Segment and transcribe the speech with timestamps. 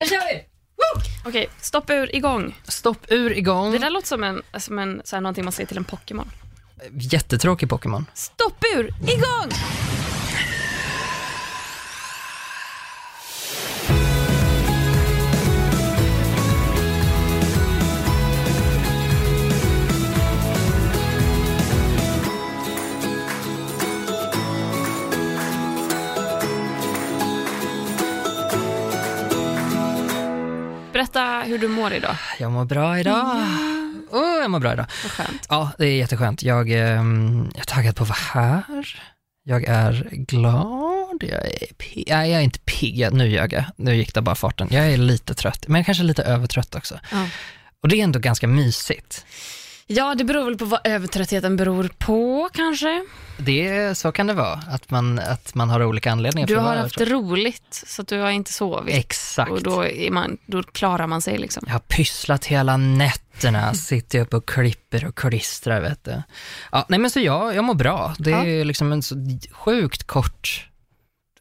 [0.00, 0.44] Nu kör vi!
[1.24, 2.56] Okej, stopp ur igång.
[2.68, 3.72] Stopp ur igång.
[3.72, 6.30] Det där låter som, en, som en, så här, någonting man säger till en Pokémon.
[6.92, 8.06] Jättetråkig Pokémon.
[8.14, 9.50] Stopp ur igång!
[31.56, 32.16] Hur du mår idag.
[32.38, 33.36] Jag mår bra idag.
[34.10, 34.86] Oh, jag mår bra idag.
[35.02, 35.46] Vad skönt.
[35.48, 36.42] Ja, det är jätteskönt.
[36.42, 39.00] Jag, ehm, jag är taggad på att vara här.
[39.44, 41.22] Jag är glad.
[41.22, 42.04] Jag är pigg.
[42.10, 42.98] Nej, jag är inte pigg.
[42.98, 43.64] Jag- Nu ljög jag.
[43.76, 44.68] Nu gick det bara farten.
[44.70, 46.98] Jag är lite trött, men kanske lite övertrött också.
[47.12, 47.28] Ja.
[47.82, 49.24] Och det är ändå ganska mysigt.
[49.88, 53.06] Ja, det beror väl på vad övertröttheten beror på kanske.
[53.38, 57.00] Det, så kan det vara, att man, att man har olika anledningar Du har haft
[57.00, 58.94] roligt så att du har inte sovit.
[58.94, 59.50] Exakt.
[59.50, 61.64] Och då, är man, då klarar man sig liksom.
[61.66, 66.22] Jag har pysslat hela nätterna, sitter upp och klipper och klistrar vet du.
[66.72, 68.14] Ja, nej men så jag, jag mår bra.
[68.18, 69.14] Det är liksom en så
[69.52, 70.68] sjukt kort,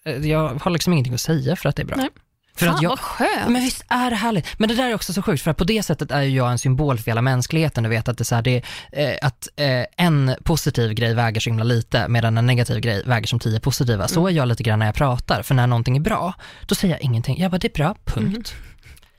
[0.06, 1.98] eh, jag har liksom ingenting att säga för att det är bra.
[1.98, 2.10] Nej.
[2.56, 3.50] För Fan att jag, vad skönt.
[3.50, 4.60] men visst är det härligt?
[4.60, 6.58] Men det där är också så sjukt, för att på det sättet är jag en
[6.60, 7.84] symbol för hela mänskligheten.
[7.84, 11.14] Du vet att det är så här, det är, eh, att eh, en positiv grej
[11.14, 14.08] väger så himla lite, medan en negativ grej väger som tio positiva.
[14.08, 16.34] Så är jag lite grann när jag pratar, för när någonting är bra,
[16.66, 17.40] då säger jag ingenting.
[17.40, 18.56] Jag bara, det är bra, punkt.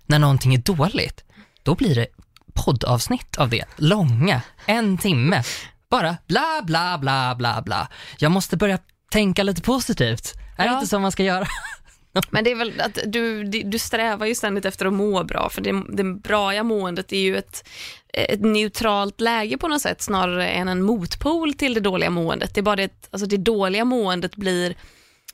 [0.06, 1.24] När någonting är dåligt,
[1.62, 2.06] då blir det
[2.54, 5.42] poddavsnitt av det, långa, en timme.
[5.90, 7.88] Bara bla, bla, bla, bla, bla.
[8.18, 8.78] Jag måste börja
[9.10, 10.32] tänka lite positivt.
[10.58, 11.46] Är det inte så man ska göra?
[12.30, 15.60] Men det är väl att du, du strävar ju ständigt efter att må bra, för
[15.62, 17.68] det, det braiga måendet är ju ett,
[18.12, 22.54] ett neutralt läge på något sätt, snarare än en motpol till det dåliga måendet.
[22.54, 24.74] Det är bara det, att- alltså det dåliga måendet blir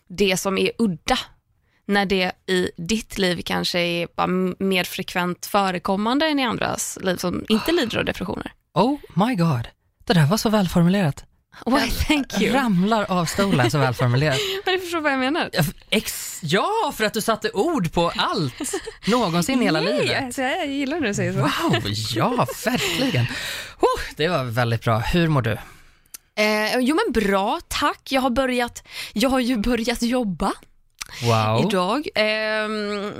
[0.09, 1.19] det som är udda,
[1.87, 4.27] när det i ditt liv kanske är bara
[4.59, 8.53] mer frekvent förekommande än i andras liv som inte lider av depressioner.
[8.75, 9.69] Oh my god,
[10.05, 11.25] det där var så välformulerat.
[11.67, 12.53] Why, thank you.
[12.55, 14.39] Ramlar av stolen så välformulerat.
[14.65, 15.51] Men du förstår vad jag menar?
[15.53, 18.75] Ja, Ex, ja, för att du satte ord på allt
[19.07, 20.23] någonsin i hela livet.
[20.23, 21.39] Nej, så jag gillar när du säger så.
[21.39, 21.83] Wow,
[22.15, 23.25] ja, verkligen.
[23.81, 24.99] Oh, det var väldigt bra.
[24.99, 25.59] Hur mår du?
[26.37, 28.13] Eh, jo men bra, tack.
[28.13, 30.53] Jag har börjat, jag har ju börjat jobba
[31.23, 31.67] Wow.
[31.67, 32.09] idag.
[32.15, 33.15] Ehm,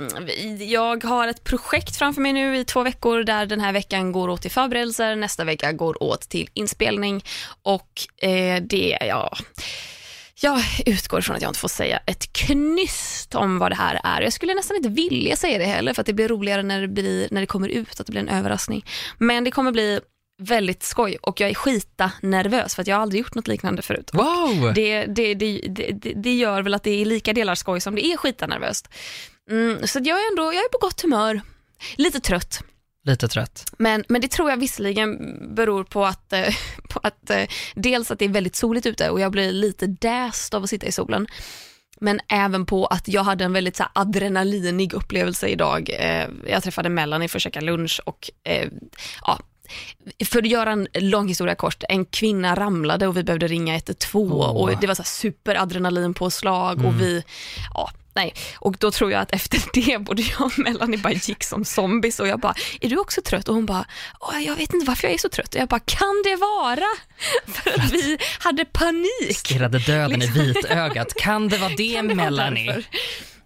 [0.59, 4.29] jag har ett projekt framför mig nu i två veckor där den här veckan går
[4.29, 7.23] åt till förberedelser, nästa vecka går åt till inspelning
[7.63, 7.89] och
[8.21, 9.37] eh, det, ja,
[10.41, 14.21] jag utgår från att jag inte får säga ett knyst om vad det här är.
[14.21, 16.87] Jag skulle nästan inte vilja säga det heller för att det blir roligare när det,
[16.87, 18.85] blir, när det kommer ut, att det blir en överraskning.
[19.17, 19.99] Men det kommer bli
[20.41, 23.81] väldigt skoj och jag är skita nervös för att jag har aldrig gjort något liknande
[23.81, 24.09] förut.
[24.13, 24.73] Wow.
[24.75, 25.59] Det, det, det,
[26.15, 28.89] det, gör väl att det är lika delar skoj som det är skitanervöst.
[29.49, 31.41] Mm, så jag är ändå jag är på gott humör.
[31.95, 32.63] Lite trött,
[33.05, 33.73] Lite trött.
[33.77, 36.55] men, men det tror jag visserligen beror på att, eh,
[36.89, 37.43] på att eh,
[37.75, 40.87] dels att det är väldigt soligt ute och jag blir lite däst av att sitta
[40.87, 41.27] i solen.
[41.99, 45.89] Men även på att jag hade en väldigt så här, adrenalinig upplevelse idag.
[45.99, 48.31] Eh, jag träffade Melanie för att käka lunch och
[49.21, 49.39] ja,
[50.25, 54.33] för att göra en lång historia kort, en kvinna ramlade och vi behövde ringa 112
[54.33, 54.49] Åh.
[54.49, 57.23] och det var så superadrenalinpåslag och vi,
[57.73, 58.33] ja, nej.
[58.59, 62.19] Och då tror jag att efter det både jag och Melanie bara gick som zombies
[62.19, 63.47] och jag bara, är du också trött?
[63.49, 63.85] Och hon bara,
[64.45, 65.55] jag vet inte varför jag är så trött.
[65.55, 66.87] Och jag bara, kan det vara
[67.53, 69.37] för att vi hade panik?
[69.37, 70.43] Stirrade döden i Liksom.
[70.45, 71.13] vitögat.
[71.13, 72.67] Kan det vara det, Kan det vara Melanie?
[72.67, 72.83] därför?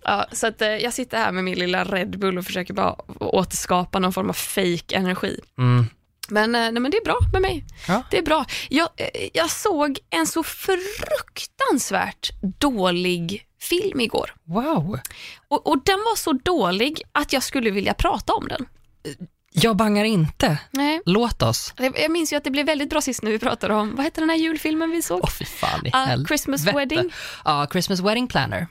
[0.03, 2.95] Ja, så att, eh, jag sitter här med min lilla Red Bull och försöker bara
[3.19, 5.39] återskapa någon form av fake energi.
[5.57, 5.87] Mm.
[6.29, 7.65] Men, eh, nej, men det är bra med mig.
[7.87, 8.03] Ja.
[8.11, 8.45] Det är bra.
[8.69, 12.29] Jag, eh, jag såg en så fruktansvärt
[12.59, 14.33] dålig film igår.
[14.43, 14.99] Wow.
[15.47, 18.65] Och, och den var så dålig att jag skulle vilja prata om den.
[19.51, 20.57] Jag bangar inte.
[20.71, 21.01] Nej.
[21.05, 21.73] Låt oss.
[21.77, 24.05] Jag jag minns ju att det blev väldigt bra sist när vi pratade om, vad
[24.05, 25.19] heter den här julfilmen vi såg?
[25.23, 26.27] Åh fy fan i helvete.
[26.27, 27.13] Christmas Wedding.
[27.45, 28.67] Ja, Christmas Wedding Planner.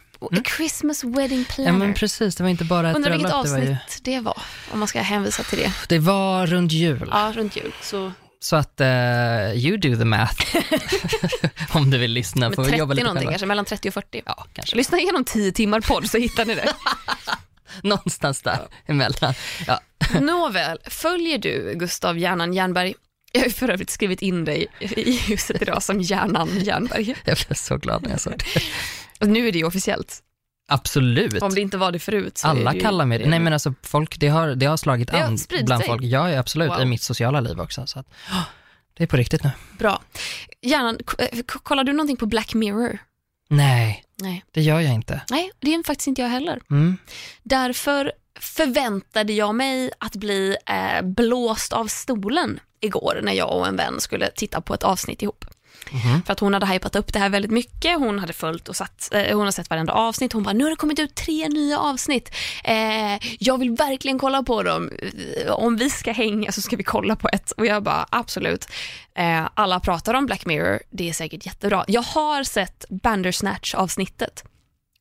[0.56, 1.72] Christmas Wedding Ja Planner.
[1.72, 3.44] men precis, det var inte bara ett Undrar vilket bröllop.
[3.46, 4.38] Det var, avsnitt ju, det var,
[4.72, 5.72] om man ska hänvisa till det.
[5.88, 7.08] det var runt jul.
[7.12, 7.72] Ja, runt jul.
[7.82, 8.86] Så Så att eh,
[9.54, 10.56] you do the math.
[11.76, 12.50] Om du vill lyssna.
[12.50, 13.32] Får 30 vi jobba lite någonting, själva.
[13.32, 14.22] kanske mellan 30 och 40.
[14.26, 14.76] Ja, kanske.
[14.76, 16.72] Lyssna igenom 10 timmar podd så hittar ni det.
[17.82, 19.34] Någonstans där emellan.
[19.66, 19.80] Ja.
[20.20, 22.94] Nåväl, följer du Gustav Hjärnan Jernberg?
[23.32, 27.14] Jag har ju för övrigt skrivit in dig i huset idag som Hjärnan Jernberg.
[27.24, 28.60] Jag blev så glad när jag såg det.
[29.20, 30.22] Och nu är det ju officiellt.
[30.68, 31.42] Absolut.
[31.42, 33.28] Om det inte var det förut så är Alla det ju, kallar mig det.
[33.28, 35.88] Nej men alltså folk, det har, det har slagit Det har an bland sig.
[35.88, 36.02] folk.
[36.02, 36.70] Ja, absolut.
[36.70, 36.80] Wow.
[36.80, 37.86] I mitt sociala liv också.
[37.86, 38.42] Så att, åh,
[38.96, 39.50] det är på riktigt nu.
[39.78, 40.02] Bra.
[40.62, 42.98] Hjärnan, eh, kollar du någonting på Black Mirror?
[43.48, 44.44] Nej, Nej.
[44.50, 45.20] det gör jag inte.
[45.30, 46.60] Nej, det är faktiskt inte jag heller.
[46.70, 46.96] Mm.
[47.42, 53.76] Därför förväntade jag mig att bli eh, blåst av stolen igår när jag och en
[53.76, 55.44] vän skulle titta på ett avsnitt ihop.
[55.90, 56.22] Mhm.
[56.22, 59.08] För att hon hade hypat upp det här väldigt mycket, hon hade följt och satt,
[59.12, 61.78] eh, hon har sett varenda avsnitt, hon bara nu har det kommit ut tre nya
[61.78, 62.30] avsnitt,
[62.64, 64.90] eh, jag vill verkligen kolla på dem,
[65.44, 67.50] eh, om vi ska hänga så ska vi kolla på ett.
[67.50, 68.66] Och jag bara absolut.
[69.14, 71.84] Eh, alla pratar om Black Mirror, det är säkert jättebra.
[71.88, 74.44] Jag har sett Bandersnatch avsnittet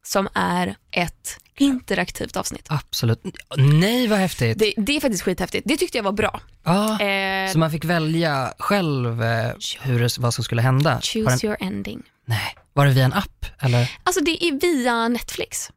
[0.07, 2.65] som är ett interaktivt avsnitt.
[2.69, 3.21] Absolut.
[3.57, 4.59] Nej vad häftigt.
[4.59, 6.41] Det, det är faktiskt skithäftigt, det tyckte jag var bra.
[6.63, 11.01] Ja, Eh, så man fick välja själv eh, hur vad som skulle hända?
[11.01, 12.03] Choose den, your ending.
[12.25, 13.91] nej, var det via en app eller?
[14.03, 15.71] Alltså det är via Netflix.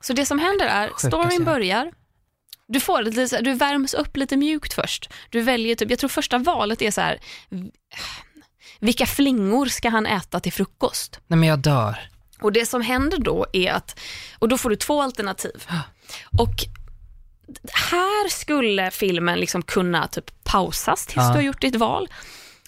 [0.00, 1.92] Så det som händer är, Sjuka storyn börjar,
[2.68, 5.10] du, får lite, du värms upp lite mjukt först.
[5.30, 7.18] Du väljer typ, jag tror första valet är så här,
[8.80, 11.20] vilka flingor ska han äta till frukost?
[11.26, 11.98] Nej men jag dör.
[12.40, 14.00] Och det som händer då är att,
[14.38, 15.66] och då får du två alternativ.
[16.38, 16.54] Och
[17.72, 21.28] här skulle filmen liksom kunna typ pausas tills Ja.
[21.28, 22.08] du har gjort ditt val.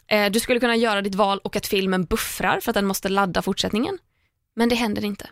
[0.06, 3.08] Eh, Du skulle kunna göra ditt val och att filmen buffrar för att den måste
[3.08, 3.98] ladda fortsättningen.
[4.56, 5.30] Men det händer inte.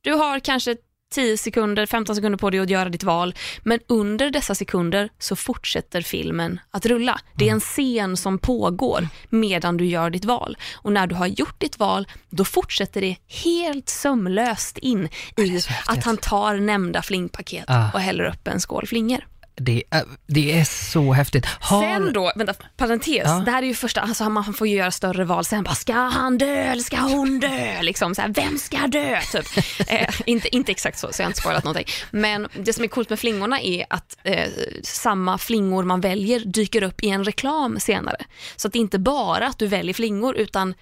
[0.00, 0.76] Du har kanske
[1.10, 5.36] 10 sekunder, 15 sekunder på dig att göra ditt val, men under dessa sekunder så
[5.36, 7.20] fortsätter filmen att rulla.
[7.34, 10.56] Det är en scen som pågår medan du gör ditt val.
[10.74, 16.04] Och när du har gjort ditt val, då fortsätter det helt sömlöst in i att
[16.04, 17.90] han tar nämnda flingpaket Ah.
[17.94, 19.26] och häller upp en skål flingor.
[19.60, 21.46] Det, är- det är så häftigt.
[21.46, 23.42] Har, Sen då, vänta, parentes, Ja.
[23.44, 25.92] det här är ju första, alltså man får ju göra större val, sen bara ska
[25.94, 27.82] han dö eller ska hon dö?
[27.82, 29.20] Liksom så här, vem ska dö?
[29.32, 29.46] Typ.
[29.90, 31.86] Eh, inte, inte exakt så, så jag har inte spoilat någonting.
[32.10, 34.48] Men det som är coolt med flingorna är att eh,
[34.82, 38.16] samma flingor man väljer dyker upp i en reklam senare.
[38.56, 40.74] Så att det är inte bara att du väljer flingor utan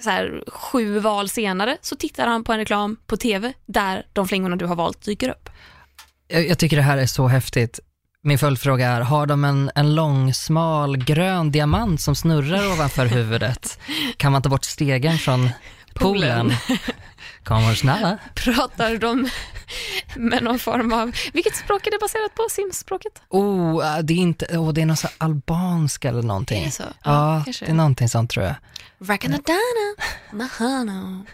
[0.00, 4.28] så här, sju val senare så tittar han på en reklam på TV där de
[4.28, 5.48] flingorna du har valt dyker upp.
[6.28, 7.80] jag, jag tycker det här är så häftigt.
[8.22, 13.78] Min följdfråga är, har de en, en lång, smal, grön diamant som snurrar ovanför huvudet?
[14.16, 15.50] Kan man ta bort stegen från
[15.94, 16.52] poolen?
[17.44, 18.18] Kommer snälla.
[18.34, 19.28] Pratar de
[20.16, 22.46] med någon form av, vilket språk är det baserat på?
[22.50, 23.22] Simspråket?
[23.28, 26.62] Oh, äh, det är inte, oh, det är någon så albanska eller någonting.
[26.62, 26.82] Är det så?
[27.04, 28.54] Ja, Ja, det är någonting sånt tror jag.
[28.98, 29.94] Rakanadana,
[30.32, 31.24] mahano.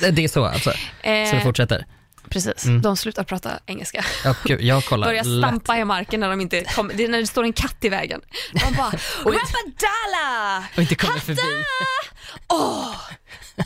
[0.00, 1.86] Det det är så alltså, så det Eh, fortsätter.
[2.30, 2.82] Precis, Mm.
[2.82, 4.04] de slutar prata engelska.
[4.24, 5.46] Ja, gud, jag kollar Börjar lätt.
[5.48, 7.88] stampa i marken när de inte kommer, det är när det står en katt i
[7.88, 8.20] vägen.
[8.52, 8.90] De bara,
[9.24, 10.64] Rapadala!
[10.76, 11.42] och inte kommer förbi.
[12.48, 12.94] Åh!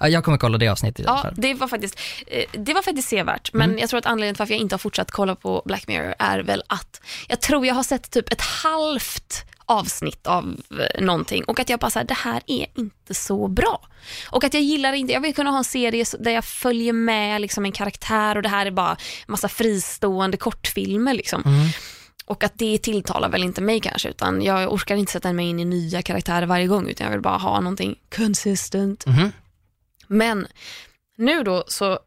[0.00, 3.52] Ja, jag kommer kolla det avsnittet Ja, det var faktiskt, eh, det var faktiskt sevärt,
[3.52, 3.78] men Mm.
[3.80, 6.38] jag tror att anledningen till varför jag inte har fortsatt kolla på Black Mirror är
[6.38, 11.60] väl att jag tror jag har sett typ ett halvt avsnitt av eh, någonting och
[11.60, 13.88] att jag bara såhär, det här är inte så bra.
[14.30, 16.92] Och att jag gillar inte, jag vill kunna ha en serie så- där jag följer
[16.92, 18.96] med liksom en karaktär och det här är bara
[19.26, 21.42] massa fristående kortfilmer liksom.
[21.46, 21.68] Mm.
[22.26, 25.60] Och att det tilltalar väl inte mig kanske, utan jag orkar inte sätta mig in
[25.60, 29.06] i nya karaktärer varje gång, utan jag vill bara ha någonting consistent.
[29.06, 29.32] Mhm.
[30.06, 30.46] Men
[31.16, 31.98] nu då så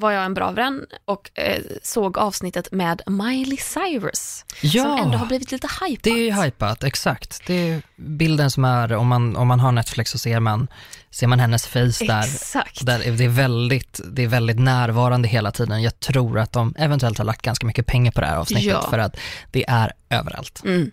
[0.00, 5.24] var jag en bra vän och eh, såg avsnittet med Miley Cyrus, som ändå har
[5.24, 6.02] Ja, blivit lite hypat.
[6.04, 7.42] det är ju hypat, exakt.
[7.46, 10.68] Det är bilden som är, om man, om man har Netflix så ser man,
[11.10, 12.20] ser man hennes face där.
[12.24, 12.86] Exakt.
[12.86, 15.82] Där är det, är väldigt, det är väldigt närvarande hela tiden.
[15.82, 18.86] Jag tror att de eventuellt har lagt ganska mycket pengar på det här avsnittet Ja.
[18.90, 19.16] för att
[19.50, 20.62] det är överallt.
[20.64, 20.90] Mm.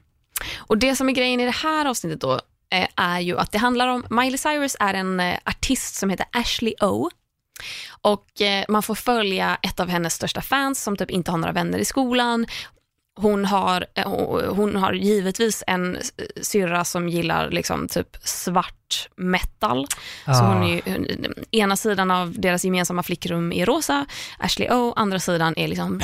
[0.57, 2.33] Och det som är grejen i det här avsnittet då
[2.71, 6.25] eh, är ju att det handlar om, Miley Cyrus är en eh, artist som heter
[6.31, 7.09] Ashley O.
[8.01, 11.53] Och eh, man får följa ett av hennes största fans som typ inte har några
[11.53, 12.45] vänner i skolan.
[13.15, 14.09] Hon har, eh,
[14.49, 15.97] hon har givetvis en
[16.41, 19.87] syrra som gillar liksom typ svart metal.
[20.25, 20.53] Så Ah.
[20.53, 24.05] hon är ju, hon- ena sidan av deras gemensamma flickrum är rosa,
[24.39, 26.01] Ashley O, andra sidan är liksom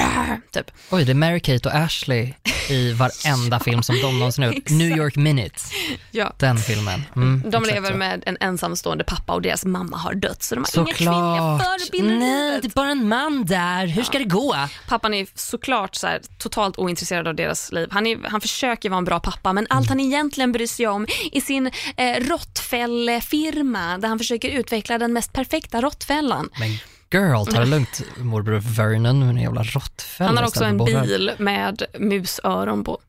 [0.52, 0.72] typ.
[0.92, 2.34] Oj, det är Mary-Kate och Ashley
[2.70, 4.70] i varenda film som de någonsin har gjort.
[4.70, 5.72] New York Minutes,
[6.12, 6.34] Ja.
[6.38, 7.04] den filmen.
[7.16, 7.98] Mm, De lever så.
[7.98, 11.62] med en ensamstående pappa och deras mamma har dött så de har inga kvinnliga Såklart.
[11.82, 13.88] förebilder Nej, det är bara en man där.
[13.88, 14.56] Hur ska det gå?
[14.88, 17.88] Pappan är såklart så här, totalt ointresserad av deras liv.
[17.92, 21.08] Han, är, han försöker vara en bra pappa men allt han egentligen bryr sig om
[21.32, 22.28] är sin eh,
[22.74, 26.50] råttfällefirma där han försöker utveckla den mest perfekta råttfällan.
[26.60, 26.70] Men
[27.12, 31.32] girl, ta det lugnt morbror Vernon med en jävla råttfälla Han har också en bil
[31.38, 33.00] med musöron på.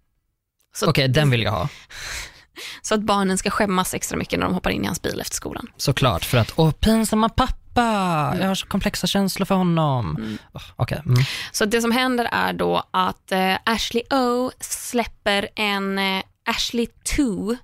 [0.87, 1.69] Okej, den vill jag ha.
[2.83, 5.37] så att barnen ska skämmas extra mycket när de hoppar in i hans bil efter
[5.37, 5.67] skolan.
[5.77, 10.39] Såklart, för att åh, pinsamma pappa, jag har så komplexa känslor för honom.
[10.53, 11.25] Oh, Okej, mm.
[11.53, 17.57] Så det som händer är då att eh, Ashley O släpper en eh, Ashley 2.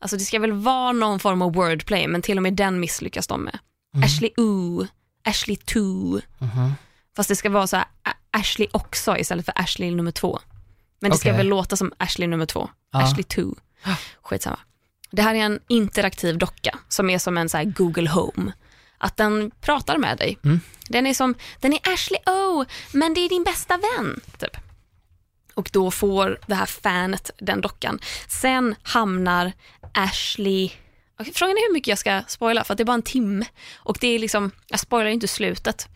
[0.00, 3.26] Alltså det ska väl vara någon form av wordplay, men till och med den misslyckas
[3.26, 3.58] de med.
[4.04, 4.86] Ashley O,
[5.24, 5.80] Ashley 2.
[5.80, 6.72] Mhm.
[7.16, 7.86] Fast det ska vara så här
[8.30, 10.40] Ashley också istället för Ashley nummer två.
[11.00, 11.36] Men det ska Okej.
[11.36, 12.70] väl låta som Ashley nummer två.
[12.92, 13.02] Ja.
[13.02, 13.54] Ashley 2.
[14.22, 14.58] Skitsamma.
[15.10, 18.52] Det här är en interaktiv docka som är som en så Google Home.
[18.98, 20.38] Att den pratar med dig.
[20.44, 20.60] Mm.
[20.88, 24.20] Den är som, den är Ashley O, men det är din bästa vän.
[24.38, 24.56] Typ.
[25.54, 27.98] Och då får det här fanet den dockan.
[28.28, 29.52] Sen hamnar
[29.94, 30.70] Ashley
[31.34, 33.44] Frågan är hur mycket jag ska spoila, för att det är bara en timme.
[33.76, 35.88] Och det är liksom, jag spoilar inte slutet.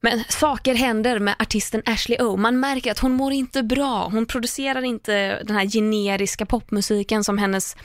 [0.00, 2.36] Men saker händer med artisten Ashley O.
[2.36, 4.08] Man märker att hon mår inte bra.
[4.12, 7.76] Hon producerar inte den här generiska popmusiken som hennes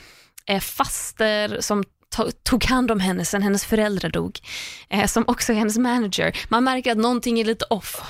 [0.46, 1.84] eh, faster som
[2.44, 4.40] tog hand om henne sen hennes föräldrar dog.
[4.90, 6.38] Eh, som också är hennes manager.
[6.50, 8.02] Man märker att någonting är lite off.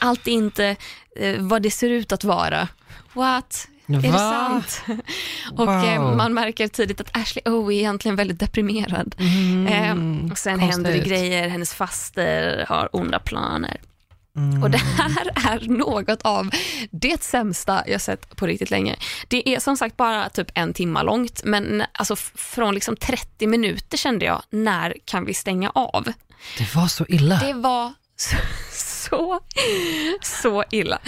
[0.00, 0.76] Allt är inte
[1.16, 2.68] eh, vad det ser ut att vara.
[3.12, 3.68] What?
[3.86, 4.18] Är det Va?
[4.18, 4.82] sant?
[5.58, 6.16] Och eh, Wow.
[6.16, 9.14] man märker tidigt att Ashley O är egentligen väldigt deprimerad.
[9.18, 10.74] Mm, Eh, och sen konstigt.
[10.74, 13.80] händer det grejer, hennes faster har onda planer.
[14.36, 14.62] Mm.
[14.62, 16.50] Och det här är något av
[16.90, 18.96] det sämsta jag sett på riktigt länge.
[19.28, 23.96] Det är som sagt bara typ en timma långt, men alltså från liksom 30 minuter
[23.98, 26.04] kände jag, när kan vi stänga av?
[26.58, 27.38] Det var så illa.
[27.38, 28.36] Det var så,
[29.12, 29.40] så,
[30.22, 30.98] så illa.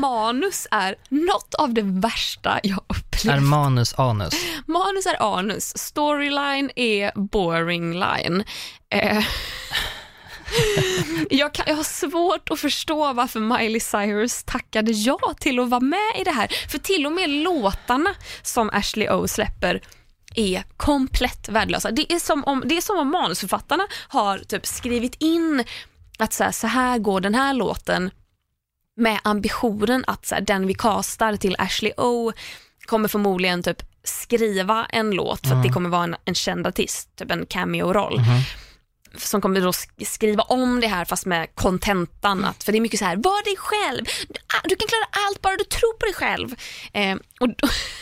[0.00, 3.34] Manus är något av det värsta jag upplevt.
[3.36, 4.34] Är manus anus?
[4.66, 8.44] Manus är anus, storyline är boring line.
[8.88, 9.24] Eh,
[11.30, 15.80] jag, kan, jag har svårt att förstå varför Miley Cyrus tackade ja till att vara
[15.80, 16.48] med i det här.
[16.70, 19.82] För till och med låtarna som Ashley O släpper
[20.34, 21.90] är komplett värdelösa.
[21.90, 25.64] Det är som om, det är som om manusförfattarna har typ skrivit in
[26.22, 28.10] att så här, så här går den här låten
[28.96, 32.32] med ambitionen att så här, den vi castar till Ashley O
[32.86, 37.16] kommer förmodligen typ skriva en låt för att det kommer vara en, en känd artist,
[37.16, 38.20] typ en cameo-roll.
[39.16, 42.80] Som kommer då sk- skriva om det här fast med kontentan, att- för det är
[42.80, 45.98] mycket så här, var dig själv, du, ah, du kan klara allt bara du tror
[45.98, 46.54] på dig själv.
[46.92, 47.48] Eh, och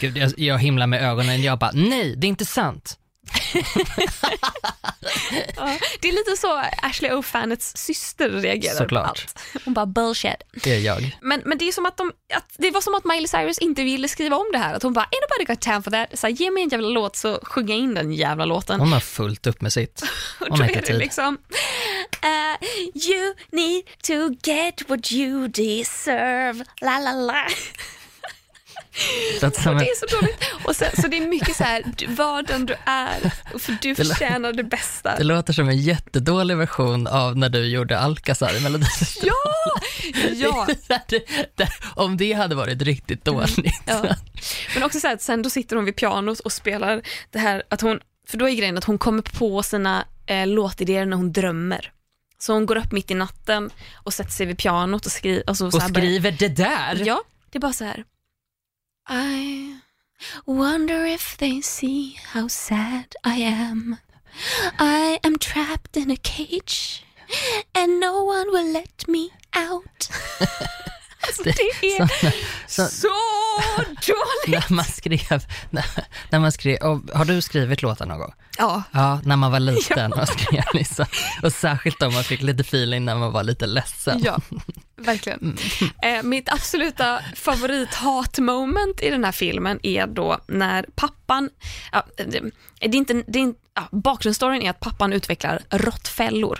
[0.00, 1.42] Gud, jag, jag himlar med ögonen.
[1.42, 2.98] Jag bara, nej, det är inte sant.
[5.56, 9.04] Ja, det är lite så Ashley O-fanets syster reagerar Såklart.
[9.04, 9.38] på allt.
[9.64, 10.34] Hon bara bullshit.
[10.62, 11.16] Det är jag.
[11.22, 13.82] Men, men det, är som att de, att det var som att Miley Cyrus inte
[13.84, 14.74] ville skriva om det här.
[14.74, 16.18] Att hon bara, ain't nobody got time for that.
[16.18, 18.80] Så här, ge mig en jävla låt så sjunger jag in den jävla låten.
[18.80, 20.02] Hon har fullt upp med sitt.
[20.40, 20.98] Och Hon då har är inte det tid.
[20.98, 21.38] liksom,
[22.24, 22.68] uh,
[23.08, 27.46] you need to get what you deserve, la la la.
[29.40, 30.44] Så att Och det är så dåligt.
[30.64, 33.20] Och sen, så det är mycket så här, var den du är,
[33.58, 35.16] för du Det förtjänar det bästa.
[35.16, 39.32] det låter som en jättedålig version av när du gjorde Alcazar i Melodifestivalen.
[40.34, 40.66] Ja,
[41.56, 41.66] ja.
[41.94, 43.82] om det hade varit riktigt dåligt.
[43.86, 44.04] Ja.
[44.74, 47.62] Men också så här, att sen då sitter hon vid pianot och spelar det här,
[47.68, 51.32] att hon, för då är grejen att hon kommer på sina eh, låtidéer när hon
[51.32, 51.92] drömmer.
[52.40, 53.70] Så hon går upp mitt i natten
[54.04, 57.02] och sätter sig vid pianot och, skri, alltså, så Och här börjar- skriver det där.
[57.06, 58.04] Ja, det är bara så här.
[59.10, 59.76] I
[60.46, 63.96] wonder if they see how sad I am.
[64.78, 67.04] I am trapped in a cage
[67.74, 70.08] and no one will let me out.
[71.26, 71.50] alltså, det
[71.82, 72.08] är
[72.68, 73.08] så- så
[74.06, 74.48] dåligt.
[74.70, 75.84] När man skrev, när,
[76.30, 76.78] när man skrev,
[77.14, 78.32] har du skrivit låtar någon gång?
[78.58, 81.06] Ja, Ja, när man var liten och skrev liksom.
[81.42, 84.20] Och särskilt om man fick lite feeling när man var lite ledsen.
[84.24, 84.38] ja
[84.98, 85.56] verkligen.
[86.02, 91.50] Eh, mitt absoluta favorit-hat-moment i den här filmen är då när pappan,
[91.92, 92.24] ja, det,
[92.80, 96.58] det är inte, det är inte, ja, bakgrundsstoryn är att pappan utvecklar råttfällor.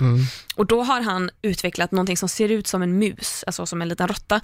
[0.57, 3.88] Och då har han utvecklat någonting som ser ut som en mus, alltså som en
[3.88, 4.40] liten råtta,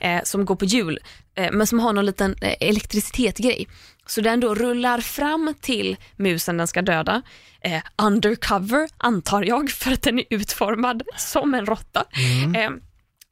[0.00, 0.98] eh, som går på hjul,
[1.34, 3.68] eh, men som har någon liten eh, elektricitetsgrej.
[4.06, 7.22] Så den då rullar fram till musen den ska döda,
[7.60, 12.04] eh, undercover antar jag, för att den är utformad som en råtta.
[12.56, 12.70] Eh,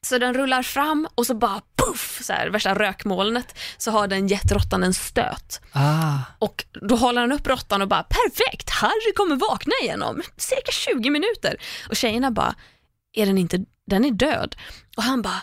[0.05, 4.27] så den rullar fram och så bara puff, så här, värsta rökmolnet, så har den
[4.27, 5.61] gett råttan en stöt.
[5.71, 10.21] Ah, Och då håller han upp råttan och bara perfekt, Harry kommer vakna igen om
[10.37, 11.55] cirka 20 minuter.
[11.89, 12.55] Och tjejerna bara,
[13.13, 14.55] är den inte, den är död.
[14.97, 15.41] Och han bara,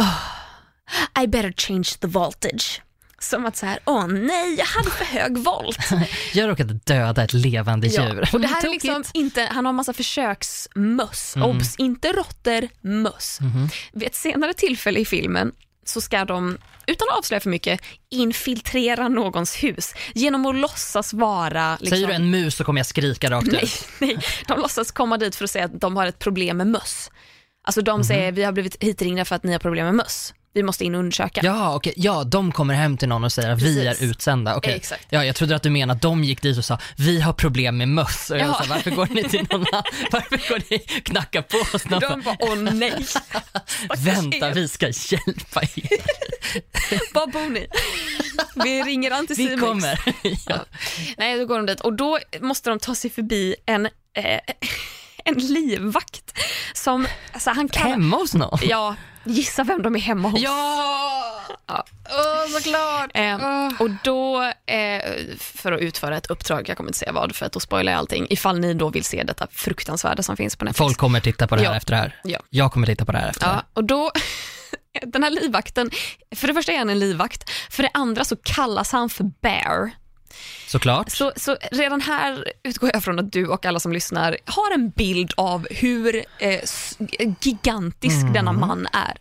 [0.00, 2.82] oh, I better change the voltage.
[3.18, 5.78] Som att så här, åh nej, jag hade för hög volt.
[6.34, 8.30] jag råkade döda ett levande djur.
[8.32, 13.38] Och det här är liksom inte, han har massa försöksmöss, obs, inte råttor, möss.
[13.92, 15.52] Vid ett senare tillfälle i filmen
[15.88, 17.80] så ska de, utan att avslöja för mycket,
[18.10, 21.72] infiltrera någons hus genom att låtsas vara...
[21.72, 23.88] Liksom, Säger du en mus så kommer jag skrika rakt nej, ut.
[24.00, 24.18] nej,
[24.48, 27.10] de låtsas komma dit för att säga att de har ett problem med möss.
[27.64, 30.34] Alltså de säger, vi har blivit hitringda för att ni har problem med möss.
[30.56, 31.40] Vi måste in och undersöka.
[31.44, 31.92] Ja, okej.
[31.96, 34.56] Ja, de kommer hem till någon och säger att vi är utsända.
[34.56, 34.74] Okej.
[34.74, 35.06] Exakt.
[35.10, 37.76] Ja, jag trodde att du menade att de gick dit och sa vi har problem
[37.76, 38.30] med möss.
[38.30, 38.54] Och jag Ja.
[38.54, 39.82] sa, varför går ni till någon annan?
[40.12, 41.82] Varför går ni och knackar på oss?
[41.82, 43.06] De bara, åh nej.
[43.98, 45.88] Vänta, vi ska hjälpa er.
[47.14, 47.66] Var bor ni?
[48.64, 49.60] Vi ringer Vi Anticimex.
[49.62, 50.00] kommer.
[50.48, 50.64] ja.
[51.16, 54.40] Nej, då går de dit och då måste de ta sig förbi en, eh,
[55.26, 56.38] en livvakt
[56.74, 58.58] som, alltså han kallar, Hemma hos någon?
[58.62, 60.40] ja, gissa vem de är hemma hos.
[60.40, 61.22] Ja!
[61.66, 61.84] Ja.
[62.10, 63.10] Åh, såklart!
[63.14, 65.02] Eh, och då, eh,
[65.38, 67.98] för att utföra ett uppdrag, jag kommer inte säga vad, för att då spoilar jag
[67.98, 70.78] allting, ifall ni då vill se detta fruktansvärda som finns på Netflix.
[70.78, 71.76] Folk kommer titta på det här Ja.
[71.76, 72.20] efter det här.
[72.24, 72.38] Ja.
[72.50, 73.56] Jag kommer titta på det här efter det här.
[73.56, 74.12] Ja, och då,
[75.06, 75.90] den här livvakten,
[76.36, 79.90] för det första är han en livvakt, för det andra så kallas han för Bear.
[80.66, 81.10] Såklart.
[81.10, 84.90] Så, så redan här utgår jag från att du och alla som lyssnar har en
[84.90, 86.60] bild av hur eh,
[87.40, 89.16] gigantisk denna man är.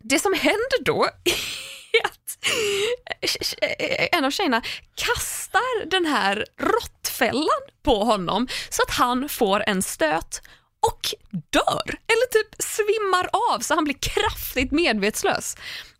[0.00, 1.04] Det som händer då
[1.92, 2.38] är att
[4.12, 4.62] en av tjejerna
[4.94, 10.42] kastar den här råttfällan på honom så att han får en stöt
[10.86, 11.14] och
[11.50, 15.56] dör, eller typ svimmar av så han blir kraftigt medvetslös.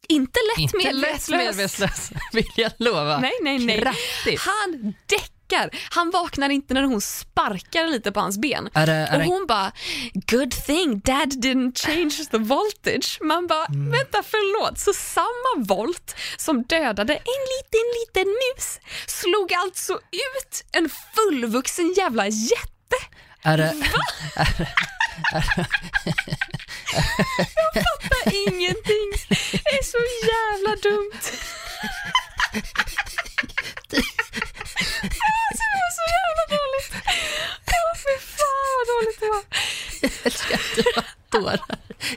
[0.09, 0.95] Inte lätt Inte lätt
[1.29, 1.57] medvetslös.
[1.57, 3.19] medvetslös, vill jag lova.
[3.19, 3.81] Nej, nej, nej.
[3.81, 4.41] Kraftigt.
[4.41, 5.71] Han däckar.
[5.91, 8.69] Han vaknar inte när hon sparkar lite på hans ben.
[8.75, 9.73] Är det, är Och det, hon bara,
[10.15, 13.19] good thing dad didn't change the voltage.
[13.23, 13.91] Man bara, Mm.
[13.91, 14.79] vänta förlåt.
[14.79, 17.21] Så samma volt som dödade en
[17.57, 22.97] liten, liten mus slog alltså ut en fullvuxen jävla jätte.
[23.47, 23.75] Är det,
[27.75, 29.11] Fattar ingenting.
[29.29, 29.99] Det är så
[30.31, 31.21] jävla dumt.
[35.49, 36.91] Alltså, det var så jävla dåligt.
[37.67, 39.45] Åh fy fan vad dåligt det var.
[40.01, 41.61] jag älskar att du har tårar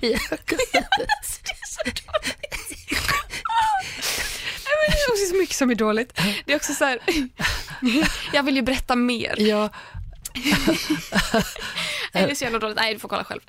[0.01, 0.87] i ögonen.
[1.17, 2.05] Alltså, det är så dåligt.
[4.65, 6.19] Nej, men Det är också så mycket som är dåligt.
[6.45, 6.99] Det är också så här,
[8.33, 9.35] jag vill ju berätta mer.
[9.37, 9.69] Ja,
[12.13, 12.77] Nej, det är så jävla dåligt.
[12.77, 13.41] Nej, du får kolla själv.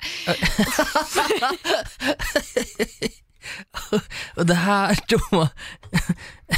[4.35, 5.47] och det här då,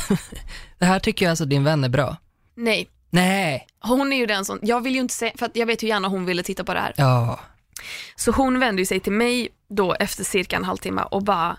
[0.79, 2.17] det här tycker jag alltså din vän är bra.
[2.55, 5.83] Nej, Nej, hon är ju den som, jag vill ju inte säga, för jag vet
[5.83, 6.93] hur gärna hon ville titta på det här.
[6.97, 7.39] ja,
[8.15, 11.57] Så hon vände ju sig till mig då efter cirka en halvtimme och bara,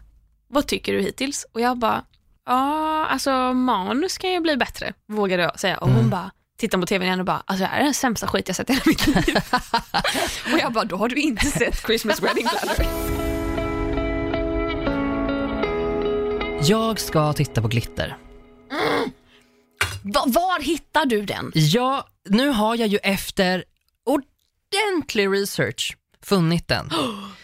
[0.48, 1.46] vad tycker du hittills?
[1.52, 2.04] Och jag bara,
[2.46, 5.78] ja alltså manus kan ju bli bättre, vågade jag säga.
[5.78, 8.26] Och hon bara, tittar på tvn igen och bara, alltså det här är den sämsta
[8.26, 9.36] skit jag sett i hela mitt liv.
[10.52, 12.86] och jag bara, då har du inte sett Christmas Wedding Planner.
[16.62, 18.16] jag ska titta på Glitter.
[20.02, 21.52] Va, var hittar du den?
[21.54, 23.64] Ja, nu har jag ju efter
[24.04, 26.90] ordentlig research funnit den.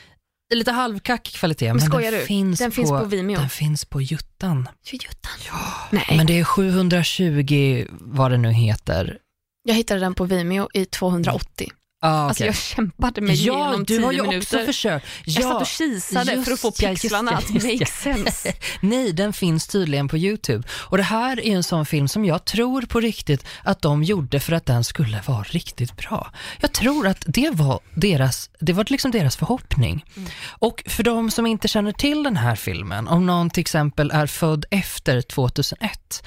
[0.54, 2.26] Lite halvkackig kvalitet, men, skojar den, du?
[2.26, 3.36] Finns, Den på, finns på Vimeo?
[3.38, 4.68] Den finns på Juttan.
[4.92, 5.32] Juttan.
[5.46, 5.58] Ja.
[5.90, 9.18] Nej, Men det är 720 vad det nu heter.
[9.62, 11.68] jag hittade den på Vimeo i 280.
[12.02, 12.46] Ah, Alltså okej.
[12.46, 14.38] jag kämpade mig ja, igenom du 10 har ju minuter.
[14.38, 15.06] också försökt.
[15.24, 18.52] jag Ja, satt och kisade för att få just just pixlarna att just make sense.
[18.80, 20.68] Nej, den finns tydligen på Youtube.
[20.72, 24.40] Och det här är en sån film som jag tror på riktigt att de gjorde
[24.40, 26.32] för att den skulle vara riktigt bra.
[26.60, 30.04] Jag tror att det var deras, det var liksom deras förhoppning.
[30.48, 34.26] Och för de som inte känner till den här filmen, om någon till exempel är
[34.26, 36.22] född efter 2001.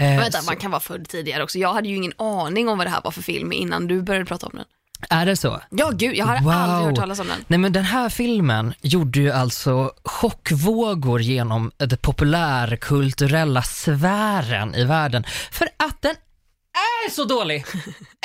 [0.00, 1.58] eh, Vänta, så- man kan vara född tidigare också.
[1.58, 4.26] Jag hade ju ingen aning om vad det här var för film innan du började
[4.26, 4.64] prata om den.
[5.10, 5.60] Är det så?
[5.70, 6.52] Ja, gud, jag hade Wow.
[6.52, 7.36] aldrig hört talas om den.
[7.46, 15.24] Nej men den här filmen gjorde ju alltså chockvågor genom den populärkulturella sfären i världen
[15.50, 16.14] för att den
[16.74, 17.64] är så dålig.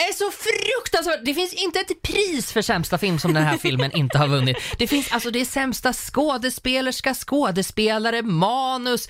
[0.10, 1.26] Är så fruktansvärt.
[1.26, 4.58] Det finns inte ett pris för sämsta film som den här filmen inte har vunnit.
[4.78, 9.10] Det finns alltså det är sämsta skådespelerska, skådespelare, manus,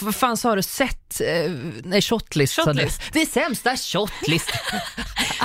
[0.00, 1.52] vad fan sa du, set, eh,
[1.84, 2.54] nej shotlist.
[2.54, 3.02] Shotlist.
[3.12, 4.52] Det är sämsta shotlist.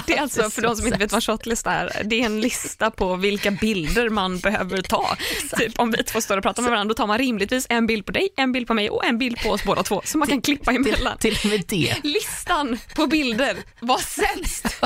[0.08, 2.92] Det är alltså, för de som inte vet vad shotlist är, det är en lista
[2.92, 5.18] på vilka bilder man behöver ta.
[5.58, 8.06] Typ om vi två står och pratar med varandra, då tar man rimligtvis en bild
[8.06, 10.28] på dig, en bild på mig och en bild på oss båda två, så man
[10.28, 11.18] kan klippa emellan.
[11.18, 11.96] Till och med det.
[12.04, 14.86] Listan på bilder var sämst.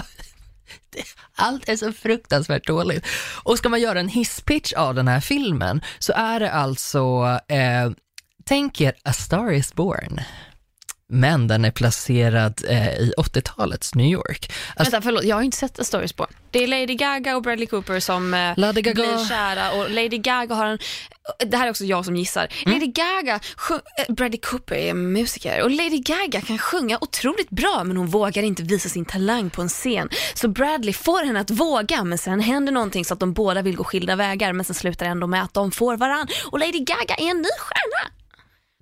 [1.36, 3.08] Allt är så fruktansvärt dåligt.
[3.44, 7.00] Och ska man göra en hisspitch av den här filmen så är det alltså,
[7.48, 7.92] eh,
[8.46, 10.22] tänk er A Star Is Born
[11.12, 14.52] men den är placerad eh, i 80-talets New York.
[14.76, 16.30] Alltså, Vänta, förlåt, jag har inte sett A Star is Born.
[16.52, 18.94] Det är Lady Gaga och Bradley Cooper som eh, Lady Gaga.
[18.94, 20.78] blir kära och Lady Gaga har en,
[21.46, 22.80] det här är också jag som gissar, Mm.
[22.80, 27.84] Lady Gaga, sjung, eh, Bradley Cooper är musiker och Lady Gaga kan sjunga otroligt bra
[27.84, 30.10] men hon vågar inte visa sin talang på en scen.
[30.34, 33.76] Så Bradley får henne att våga men sen händer någonting så att de båda vill
[33.76, 36.80] gå skilda vägar men sen slutar det ändå med att de får varann och Lady
[36.80, 38.12] Gaga är en ny stjärna.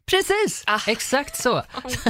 [0.10, 0.80] Precis, Ah.
[0.88, 1.64] exakt så.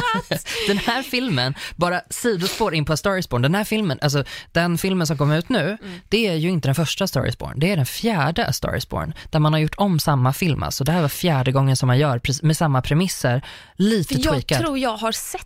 [0.67, 4.77] den här filmen, bara sidospår in på Star is Born, den här filmen, alltså den
[4.77, 5.99] filmen som kommer ut nu, Mm.
[6.09, 8.89] det är ju inte den första Star is Born, det är den fjärde A Star
[8.89, 11.87] Born, där man har gjort om samma film, alltså det här var fjärde gången som
[11.87, 13.41] man gör med samma premisser,
[13.75, 14.59] lite För jag tweakad.
[14.59, 15.45] tror jag har sett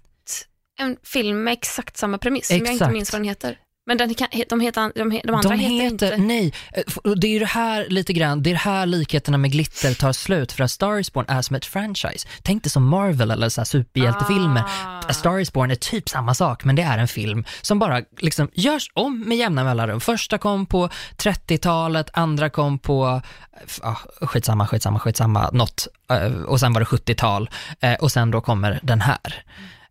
[0.80, 2.94] en film med exakt samma premiss som jag inte Exakt.
[2.94, 3.58] minns vad den heter.
[3.86, 4.14] Men den,
[4.50, 6.18] de, heter, de, de andra De heter, heter, inte...
[6.18, 6.54] nej,
[7.16, 10.14] det är ju det här lite grann, det är det här likheterna med glitter tar
[10.14, 12.28] slut för att Star is Born är som ett franchise.
[12.42, 14.64] Tänk dig som Marvel eller så här superhjältefilmer.
[14.86, 15.00] Ah.
[15.10, 18.02] A Star is Born är typ samma sak, men det är en film som bara
[18.20, 20.00] liksom görs om med jämna mellanrum.
[20.00, 23.22] Första kom på 30-talet, andra kom på,
[23.82, 28.42] ah, skitsamma, skitsamma, skitsamma, något, eh, och sen var det 70-tal, eh, och sen då
[28.42, 29.44] kommer den här.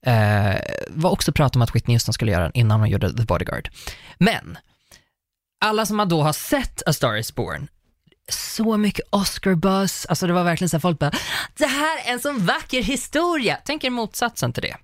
[0.07, 3.25] Eh, var också prat om att Whitney Houston skulle göra den innan hon gjorde The
[3.25, 3.71] Bodyguard.
[4.19, 4.59] Men,
[5.65, 7.69] alla som då har sett A Star is Born,
[8.29, 11.13] så mycket Oscar-buzz, alltså det var verkligen så här folk bara,
[11.57, 13.59] det här är en sån vacker historia.
[13.65, 14.77] Tänk er motsatsen till det.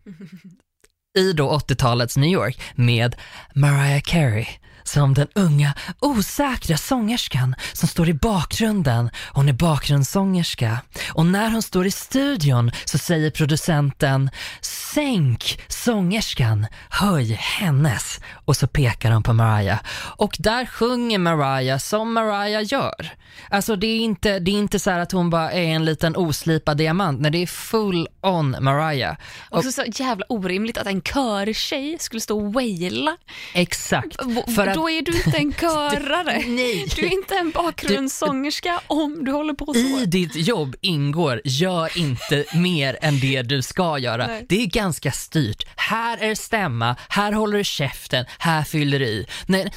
[1.19, 3.17] I då 80-talets New York med
[3.55, 4.47] Mariah Carey
[4.89, 9.11] som den unga, osäkra sångerskan som står i bakgrunden.
[9.33, 10.79] Hon är bakgrundssångerska.
[11.13, 18.21] Och när hon står i studion så säger producenten Sänk sångerskan, höj hennes.
[18.45, 19.79] Och så pekar de på Mariah.
[20.17, 23.11] Och där sjunger Mariah som Mariah gör.
[23.51, 26.17] Alltså det är inte, det är inte så här att hon bara är en liten
[26.17, 29.17] oslipad diamant, nej det är full on Mariah.
[29.51, 33.17] Och, Också så jävla orimligt att en körtjej skulle stå och waila.
[33.55, 34.17] exakt.
[34.55, 36.43] För att- Då är du inte en körare.
[36.47, 36.87] Nej.
[36.97, 39.79] Du är inte en bakgrundssångerska om du håller på så.
[39.81, 44.27] I ditt jobb ingår, gör inte mer än det du ska göra.
[44.27, 44.47] Nej.
[44.49, 45.67] Det är ganska styrt.
[45.77, 49.27] Här är stämma, här håller du käften, här fyller du i.
[49.47, 49.73] Nej.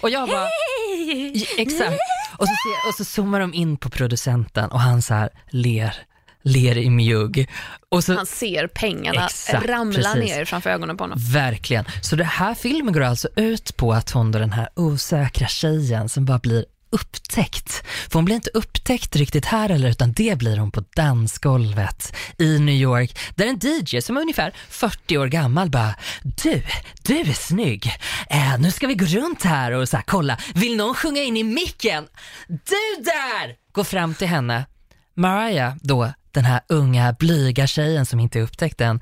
[0.00, 0.48] Och jag bara, Ja,
[1.56, 1.98] exakt.
[2.36, 5.96] Och så, ser, och så zoomar de in på producenten och han så här ler,
[6.42, 7.50] ler i mjugg.
[7.88, 10.36] Och så, Han ser pengarna Exakt, ramla precis.
[10.36, 11.18] ner framför ögonen på honom.
[11.32, 11.84] Verkligen.
[12.02, 16.08] Så det här filmen går alltså ut på att hon då den här osäkra tjejen
[16.08, 17.82] som bara blir upptäckt.
[17.86, 22.58] För hon blir inte upptäckt riktigt här eller utan det blir hon på dansgolvet i
[22.58, 26.62] New York där en DJ som är ungefär 40 år gammal bara Du,
[27.02, 27.86] du är snygg.
[28.30, 31.36] Eh, nu ska vi gå runt här och så här, kolla, vill någon sjunga in
[31.36, 32.06] i micken?
[32.48, 33.56] Du där!
[33.72, 34.66] Går fram till henne.
[35.14, 39.00] Mariah då, den här unga blyga tjejen som inte upptäckt än,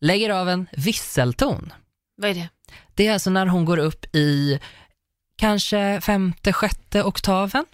[0.00, 1.72] lägger av en visselton.
[2.16, 2.48] Vad är det?
[2.94, 4.60] Det är alltså när hon går upp i
[5.36, 7.64] kanske femte, sjätte oktaven.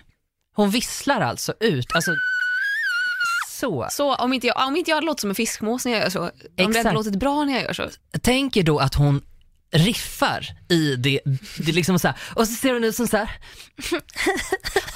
[0.55, 2.15] Hon visslar alltså ut, alltså
[3.61, 3.87] så.
[3.91, 6.21] Så om inte jag, om inte jag låtit som en fiskmås när jag gör så,
[6.21, 6.95] om det hade Exakt.
[6.95, 7.89] låtit bra när jag gör så.
[8.21, 9.23] Tänk er då att hon
[9.73, 11.21] riffar i det,
[11.59, 13.31] det är liksom så här, och så ser hon ut som så här,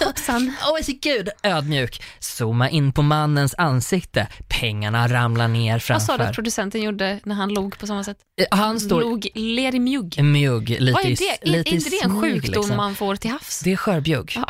[0.04, 0.52] Hoppsan.
[0.72, 2.02] oj gud, ödmjuk.
[2.20, 6.24] Zooma in på mannens ansikte, pengarna ramlar ner Vad sa du framför.
[6.24, 8.16] att producenten gjorde när han log på samma sätt?
[8.40, 10.22] Eh, Han står Log, ler i mjugg.
[10.24, 11.28] mjugg, lite Vad är i- det?
[11.42, 12.76] Är, lite är i inte det en sjukdom liksom.
[12.76, 13.60] man får till havs?
[13.64, 14.32] Det är skörbjugg.
[14.36, 14.46] Ja.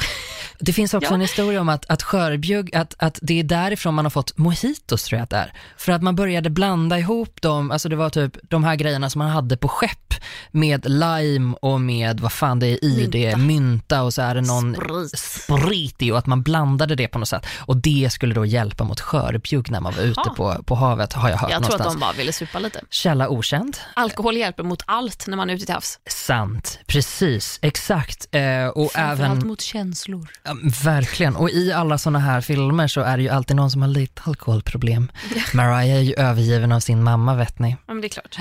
[0.62, 1.14] Det finns också Ja.
[1.14, 5.04] en historia om att, att skörbjugg, att, att det är därifrån man har fått mojitos
[5.04, 5.52] tror jag att det är.
[5.76, 9.18] För att man började blanda ihop dem, alltså det var typ de här grejerna som
[9.18, 10.14] man hade på skepp
[10.50, 10.84] med
[11.18, 13.10] lime och med, vad fan det är i Mynta.
[13.18, 15.18] det, mynta och så är det någon Sprit.
[15.18, 17.46] sprit i och att man blandade det på något sätt.
[17.58, 21.28] Och det skulle då hjälpa mot skörbjugg när man var ute på, på havet, har
[21.30, 21.86] jag hört Jag tror någonstans.
[21.94, 22.80] att de bara ville supa lite.
[22.90, 23.76] Källa okänd.
[23.94, 25.98] Alkohol hjälper mot allt när man är ute till havs.
[26.08, 28.26] Sant, precis, exakt.
[28.30, 30.28] Eh, och Framförallt även mot känslor.
[30.44, 33.82] Ja, verkligen, och i alla sådana här filmer så är det ju alltid någon som
[33.82, 35.10] har lite alkoholproblem.
[35.54, 37.70] Mariah är ju övergiven av sin mamma vet ni.
[37.86, 38.36] Ja, men det är klart.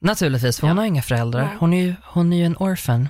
[0.00, 0.82] Naturligtvis, för hon Ja.
[0.82, 1.56] har inga föräldrar.
[1.60, 3.08] Hon är ju, hon är ju en orphan.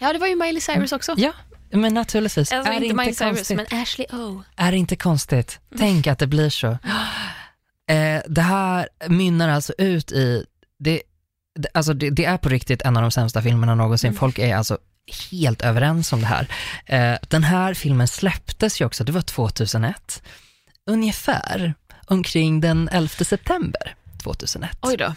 [0.00, 1.14] Ja, det var ju Miley Cyrus också.
[1.18, 1.32] Ja,
[1.72, 2.52] men naturligtvis.
[2.52, 3.56] Alltså är det inte Miley inte Cyrus, konstigt?
[3.70, 4.42] men Ashley O.
[4.56, 5.60] Är det inte konstigt?
[5.78, 6.78] Tänk att det blir så.
[7.90, 10.44] Eh, det här mynnar alltså ut i,
[10.78, 11.02] det,
[11.58, 14.08] det, alltså det, det är på riktigt en av de sämsta filmerna någonsin.
[14.08, 14.18] Mm.
[14.18, 14.78] Folk är alltså
[15.30, 16.46] helt överens om det här.
[16.86, 20.22] Eh, den här filmen släpptes ju också, det var 2001,
[20.86, 21.74] ungefär
[22.06, 24.78] omkring den 11 september 2001.
[24.82, 25.14] Oj då.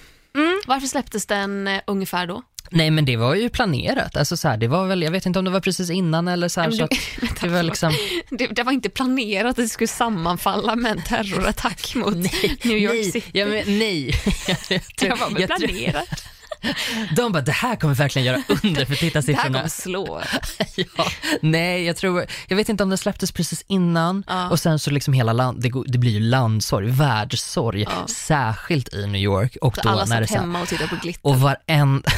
[0.68, 2.42] Varför släpptes den eh, ungefär då?
[2.72, 5.40] Nej men det var ju planerat, alltså så här, det var väl, jag vet inte
[5.40, 7.94] om det var precis innan eller så här, Men så du- att det var liksom
[8.30, 12.16] Det, det var inte planerat att det skulle sammanfalla med en terrorattack mot
[12.64, 13.30] New York nej, City.
[13.40, 14.06] ja, men, nej.
[14.48, 16.26] jag, tror- det var väl jag tror- planerat.
[17.16, 19.58] De bara, det här kommer verkligen göra under för Det här tittarsiffrorna.
[19.58, 20.22] kommer slå.
[20.76, 21.06] ja,
[21.42, 24.50] nej, jag tror, jag vet inte om den släpptes precis innan Ja.
[24.50, 28.08] och sen så liksom hela land, det, det blir ju landsorg, världssorg, Ja.
[28.08, 31.28] särskilt i New York och Så då alla när det hemma och tittade på glitter.
[31.30, 32.10] och varenda,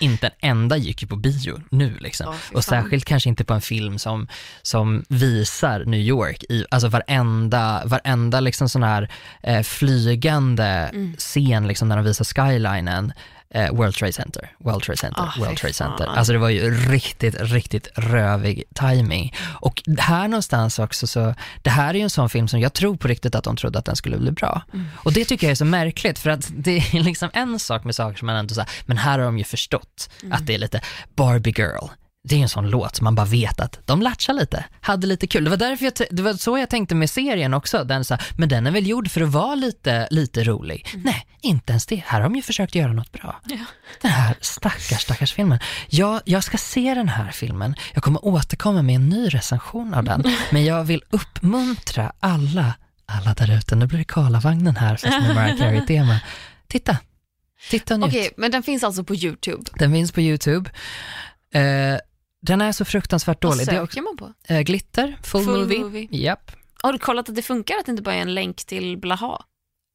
[0.00, 2.34] inte en enda gick ju på bio nu liksom.
[2.34, 4.28] Fy och särskilt kanske inte på en film som,
[4.62, 9.08] som visar New York i, alltså varenda, varenda liksom sån här
[9.42, 11.16] eh, flygande Mm.
[11.18, 13.12] scen liksom när de visar skylinen
[13.56, 16.04] eh, World Trade Center, World Trade Center, fy World Trade Center.
[16.06, 16.18] fan.
[16.18, 19.34] Alltså det var ju riktigt, riktigt rövig timing.
[19.60, 22.96] Och här någonstans också så, det här är ju en sån film som jag tror
[22.96, 24.62] på riktigt att de trodde att den skulle bli bra.
[24.72, 24.86] Mm.
[24.96, 27.94] Och det tycker jag är så märkligt för att det är liksom en sak med
[27.94, 30.32] saker som man ändå säger, men här har de ju förstått Mm.
[30.32, 30.80] att det är lite
[31.16, 31.86] Barbie girl.
[32.28, 35.26] Det är en sån låt som man bara vet att de latchar lite, hade lite
[35.26, 35.44] kul.
[35.44, 38.48] Det var, därför jag, det var så jag tänkte med serien också, den här, men
[38.48, 40.86] den är väl gjord för att vara lite, lite rolig.
[41.04, 42.02] Nej, inte ens det.
[42.06, 43.40] Här har de ju försökt göra något bra.
[43.44, 43.56] Ja.
[44.00, 45.58] Den här stackars, stackars filmen.
[45.88, 47.74] Jag, jag ska se den här filmen.
[47.94, 50.24] Jag kommer återkomma med en ny recension av den.
[50.50, 52.74] Men jag vill uppmuntra alla,
[53.06, 53.76] alla där ute.
[53.76, 56.20] Nu blir det Karlavagnen här fast med Mariah Carey-tema.
[56.68, 56.96] Titta,
[57.70, 57.94] titta.
[57.94, 59.62] Okej, men den finns alltså på YouTube.
[59.74, 60.70] Den finns på YouTube.
[61.54, 61.98] Eh,
[62.46, 63.66] den är så fruktansvärt Vad dålig.
[63.66, 64.32] Det är söker också, man på?
[64.54, 65.78] eh, glitter, full, Full movie.
[65.78, 66.08] movie.
[66.10, 66.50] Japp.
[66.82, 69.44] Har du kollat att det funkar, att det inte bara är en länk till Blaha?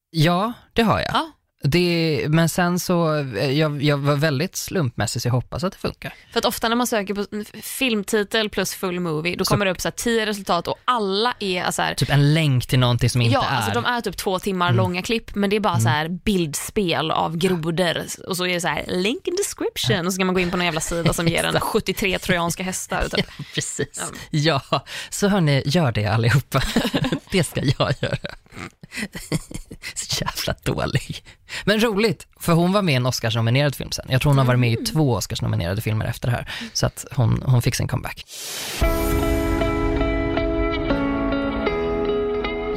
[0.10, 1.10] Ja, det har jag.
[1.14, 1.32] Ja.
[1.63, 5.78] Det, men sen så, eh, jag, jag var väldigt slumpmässig så jag hoppas att det
[5.80, 6.13] funkar.
[6.32, 7.26] För att ofta när man söker på
[7.62, 11.71] filmtitel plus full movie, då Så- kommer det upp så tio resultat och alla är
[11.71, 13.47] så här, Typ en länk till någonting som inte Ja, är.
[13.47, 13.58] Mm.
[13.58, 17.12] alltså de är typ två timmar långa klipp, men det är bara så här bildspel
[17.12, 20.34] av grodor och så är det så här link in description och så ska man
[20.36, 23.08] gå in på någon jävla sida som ger en 73 trojanska hästar.
[23.12, 23.26] Typ.
[23.56, 24.12] Precis.
[24.30, 24.62] Ja,
[25.10, 26.62] så hörni, gör det allihopa.
[27.32, 28.17] det ska jag göra.
[29.96, 31.24] så jävla dålig.
[31.66, 34.06] Men roligt, för hon var med i en Oscars-nominerad film sen.
[34.10, 36.54] Jag tror hon har varit med i två Oscars-nominerade filmer efter det här.
[36.74, 38.26] Så att hon, hon fick sin comeback.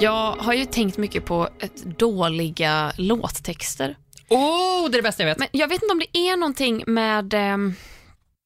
[0.01, 3.97] Jag har ju tänkt mycket på ett dåliga låttexter.
[4.29, 5.39] Oh, det är det bästa jag vet.
[5.39, 7.75] Men jag vet inte om det är någonting med ehm,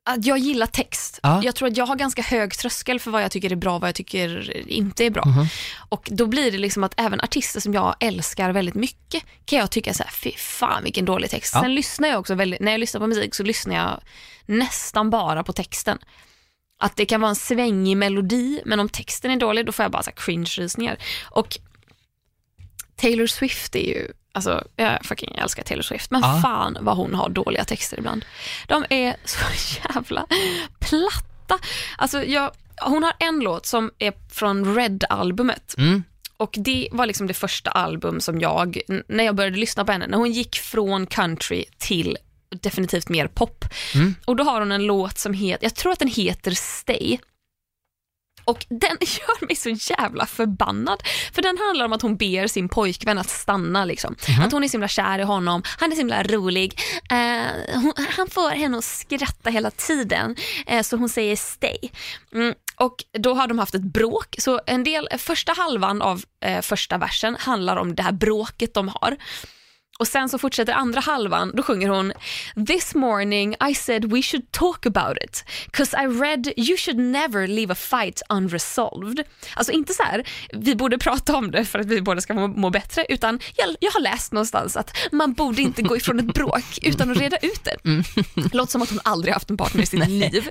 [0.08, 1.20] att jag gillar text.
[1.22, 1.40] Ja.
[1.44, 3.80] Jag tror att jag har ganska hög tröskel för vad jag tycker är bra och
[3.80, 5.24] vad jag tycker inte är bra.
[5.26, 5.46] Mhm.
[5.88, 9.70] Och då blir det liksom att även artister som jag älskar väldigt mycket kan jag
[9.70, 11.54] tycka så här, fy fan vilken dålig text.
[11.54, 11.60] Ja.
[11.60, 14.00] Sen lyssnar jag också väldigt, när jag lyssnar på musik så lyssnar jag
[14.46, 15.98] nästan bara på texten.
[16.80, 19.92] Att det kan vara en svängig melodi, men om texten är dålig då får jag
[19.92, 20.96] bara så cringe-rysningar.
[21.30, 21.58] Och
[22.96, 26.40] Taylor Swift är ju, alltså jag fucking älskar Taylor Swift, men Ja.
[26.42, 28.24] fan vad hon har dåliga texter ibland.
[28.66, 29.38] De är så
[29.94, 30.26] jävla
[30.80, 31.58] platta.
[31.98, 32.50] Alltså jag,
[32.82, 35.74] hon har en låt som är från Red-albumet.
[35.78, 36.04] Mm.
[36.36, 40.06] Och det var liksom det första album som jag, när jag började lyssna på henne,
[40.06, 42.16] när hon gick från country till
[42.62, 43.64] definitivt mer pop.
[43.94, 44.14] Mm.
[44.24, 47.18] Och då har hon en låt som heter, jag tror att den heter Stay.
[48.48, 51.02] Och den gör mig så jävla förbannad.
[51.32, 53.84] För den handlar om att hon ber sin pojkvän att stanna.
[53.84, 54.16] Liksom.
[54.44, 56.80] Att hon är så himla kär i honom, han är så himla rolig.
[57.10, 60.36] Eh, hon, han får henne att skratta hela tiden.
[60.66, 61.78] Eh, så hon säger stay.
[62.34, 62.54] Mm.
[62.76, 64.34] Och då har de haft ett bråk.
[64.38, 68.88] Så en del, första halvan av eh, första versen handlar om det här bråket de
[68.88, 69.16] har.
[69.98, 72.12] Och sen så fortsätter andra halvan, då sjunger hon
[72.66, 77.46] This morning I said we should talk about it, cause I read you should never
[77.46, 79.24] leave a fight unresolved.
[79.54, 82.46] Alltså inte så här, vi borde prata om det för att vi båda ska må,
[82.48, 86.34] må bättre, utan jag, jag har läst någonstans att man borde inte gå ifrån ett
[86.34, 87.76] bråk utan att reda ut det.
[88.52, 90.48] Låter som att hon aldrig haft en partner i sitt liv.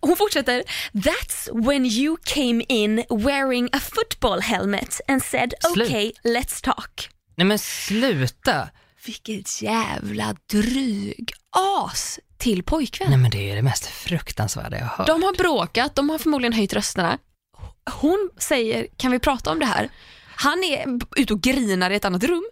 [0.00, 5.88] Hon fortsätter, That's when you came in wearing a football helmet and said Slut.
[5.88, 7.08] okay, let's talk.
[7.38, 8.68] Nej men sluta.
[9.06, 11.32] Vilket jävla dryg
[11.90, 13.08] as till pojkvän.
[13.08, 15.06] Nej men det är det mest fruktansvärda jag har hört.
[15.06, 17.18] De har bråkat, de har förmodligen höjt rösterna.
[17.90, 19.88] Hon säger, kan vi prata om det här?
[20.36, 22.44] Han är ute och grinar i ett annat rum.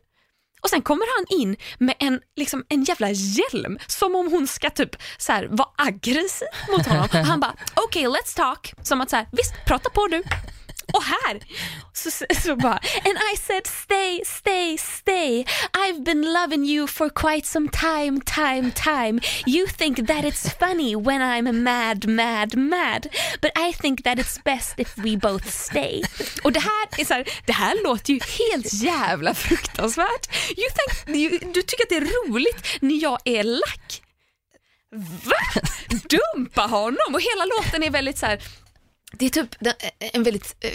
[0.63, 4.71] Och sen kommer han in med en, liksom, en jävla hjälm, som om hon ska
[4.71, 7.05] typ så här, vara aggressiv mot honom.
[7.05, 8.73] Och han bara, okej okay, let's talk.
[8.83, 10.23] Som att så här, visst, prata på du.
[10.93, 11.41] Och här
[11.93, 12.11] så,
[12.43, 15.45] så bara, and I said stay, stay, stay.
[15.73, 19.21] I've been loving you for quite some time, time, time.
[19.47, 23.09] You think that it's funny when I'm mad, mad, mad.
[23.41, 26.03] But I think that it's best if we both stay.
[26.45, 30.37] Och det här är så här, det här låter ju helt jävla fruktansvärt.
[30.57, 34.03] You think, you, du tycker att det är roligt när jag är lack?
[35.25, 35.61] Va?
[35.91, 37.15] Dumpa honom?
[37.15, 38.41] Och hela låten är väldigt så här,
[39.13, 40.71] det är typ den- en väldigt eh,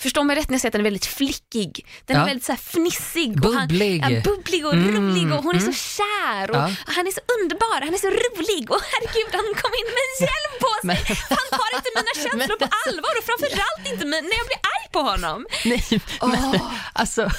[0.00, 1.86] Förstå mig rätt när jag säger att den är väldigt flickig.
[2.06, 2.26] Den är Ja.
[2.26, 3.44] väldigt så fnissig.
[3.44, 4.02] Och han, Bubblig.
[4.02, 5.74] ja, bubblig och Mm, rolig och hon är så mm.
[5.74, 6.70] kär och Ja.
[6.86, 10.54] han är så underbar, han är så rolig och herregud han kom in med hjälm
[10.64, 10.86] på sig.
[10.86, 14.60] Men- Han tar inte mina känslor Men på allvar och framförallt inte när jag blir
[14.74, 15.46] arg på honom.
[15.64, 16.60] Nej, men
[16.92, 17.30] alltså,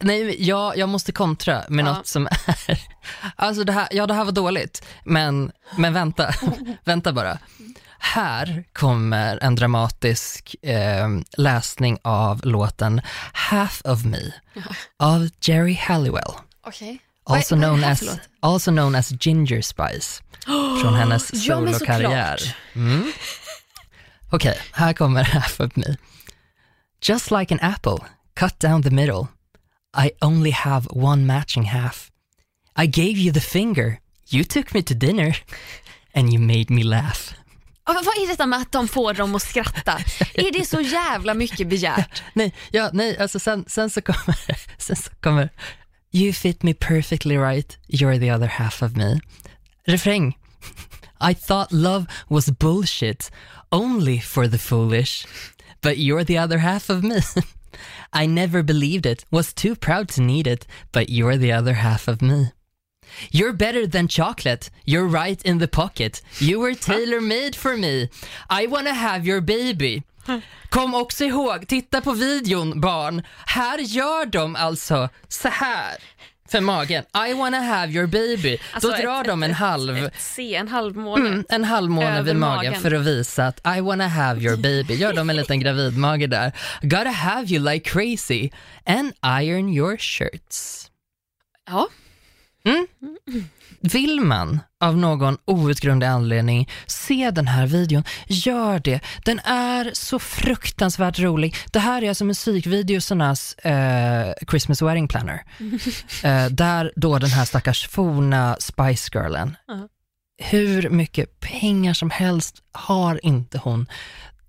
[0.00, 1.92] nej, jag, jag måste kontra med Ja.
[1.92, 2.78] något som är,
[3.36, 6.34] alltså det här, ja det här var dåligt, men, men vänta,
[6.84, 7.38] vänta bara.
[8.04, 13.00] Här kommer en dramatisk eh, läsning av låten
[13.32, 14.32] Half of Me
[14.98, 16.32] av Jerry Halliwell.
[16.66, 16.98] Okej.
[17.24, 20.22] Also Vad vad known, här as, also known as Ginger Spice
[20.82, 22.56] från hennes solokarriär.
[22.74, 23.12] Mm.
[24.30, 25.96] Okej, här kommer Half of Me.
[27.02, 29.26] Just like an apple, cut down the middle.
[30.04, 32.10] I only have one matching half.
[32.82, 35.36] I gave you the finger, you took me to dinner,
[36.14, 37.34] and you made me laugh.
[37.84, 39.92] Vad är detta med att de får dem att skratta?
[40.34, 42.22] Är det så jävla mycket begärt?
[42.34, 44.36] Nej, ja, nej, alltså sen, sen så kommer,
[44.78, 45.50] sen så kommer
[46.14, 49.20] You fit me perfectly right, you're the other half of me.
[49.86, 50.38] Refräng.
[51.30, 53.30] I thought love was bullshit,
[53.70, 55.26] only for the foolish.
[55.80, 57.20] But you're the other half of me.
[58.12, 62.08] I never believed it, was too proud to need it, but you're the other half
[62.08, 62.52] of me.
[63.30, 64.70] You're better than chocolate.
[64.84, 66.22] You're right in the pocket.
[66.40, 68.08] You were tailor-made for me.
[68.62, 70.02] I wanna have your baby.
[70.68, 73.22] Kom också ihåg, titta på videon barn.
[73.46, 75.96] Här gör de alltså så här
[76.48, 77.04] för magen.
[77.30, 78.58] I wanna have your baby.
[78.72, 81.28] Alltså, Då drar ett- de en ett- halv Ett C, en halvmåne.
[81.28, 82.82] Mm, en halvmåne Över vid magen, magen.
[82.82, 84.94] för att visa att I wanna have your baby.
[84.94, 86.52] Gör de en liten gravidmage där.
[86.82, 88.50] Gotta have you like crazy
[88.86, 90.90] and iron your shirts.
[91.70, 91.88] Ja.
[93.80, 99.00] Vill man av någon outgrundlig anledning se den här videon, gör det.
[99.24, 101.56] Den är så fruktansvärt rolig.
[101.72, 105.42] Det här är alltså musikvideosarnas eh, Christmas Wedding Planner.
[106.24, 109.88] Eh, där då den här stackars forna Spice Girlen, Ja.
[110.38, 113.86] hur mycket pengar som helst har inte hon.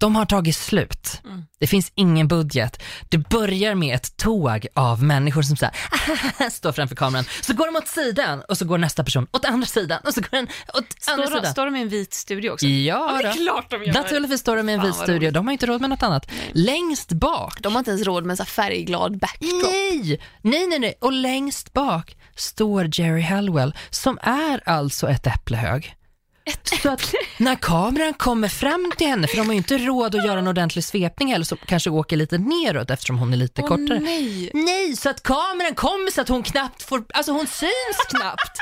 [0.04, 1.22] De har tagit slut.
[1.26, 1.46] Mm.
[1.60, 2.84] Det finns ingen budget.
[3.10, 7.26] Det börjar med ett tåg av människor som så här, står framför kameran.
[7.42, 10.22] Så går de åt sidan och så går nästa person åt andra sidan och så
[10.22, 11.52] går den åt andra Står, de, sidan.
[11.52, 12.66] står de i en vit studio också?
[12.66, 13.94] Ja, det är klart de gör.
[13.94, 15.32] Naturligtvis står de i en Fan, vit studio.
[15.32, 16.32] De har inte råd med något annat.
[16.52, 19.64] Längst bak De har inte ens råd med en så färgglad backdrop.
[19.64, 20.94] Nej, nej, nej, nej.
[21.02, 25.96] Och längst bak står Jerry Hallwell som är alltså ett äpplehög.
[26.84, 30.26] Så att när kameran kommer fram till henne, för de har ju inte råd att
[30.26, 33.68] göra en ordentlig svepning heller, så kanske åker lite neråt eftersom hon är lite Åh,
[33.68, 34.00] kortare.
[34.00, 34.52] nej.
[34.54, 38.58] Nej, så att kameran kommer så att hon knappt får, alltså hon syns knappt.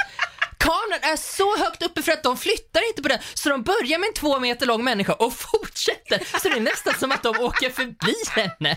[0.62, 4.00] Kameran är så högt uppe för att de flyttar inte på den, så de börjar
[4.00, 6.40] med en två meter lång människa och fortsätter.
[6.40, 8.76] Så det är nästan som att de åker förbi henne.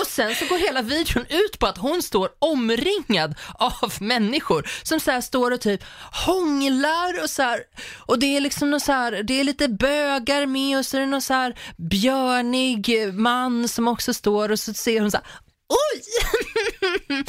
[0.00, 5.00] Och sen så går hela videon ut på att hon står omringad av människor som
[5.00, 5.84] så här står och typ
[6.26, 7.60] hånglar och så här,
[8.06, 11.00] och det är liksom något så här, det är lite bögar med och så är
[11.00, 15.26] det någon så här björnig man som också står och så ser hon så här
[15.74, 16.02] Oj!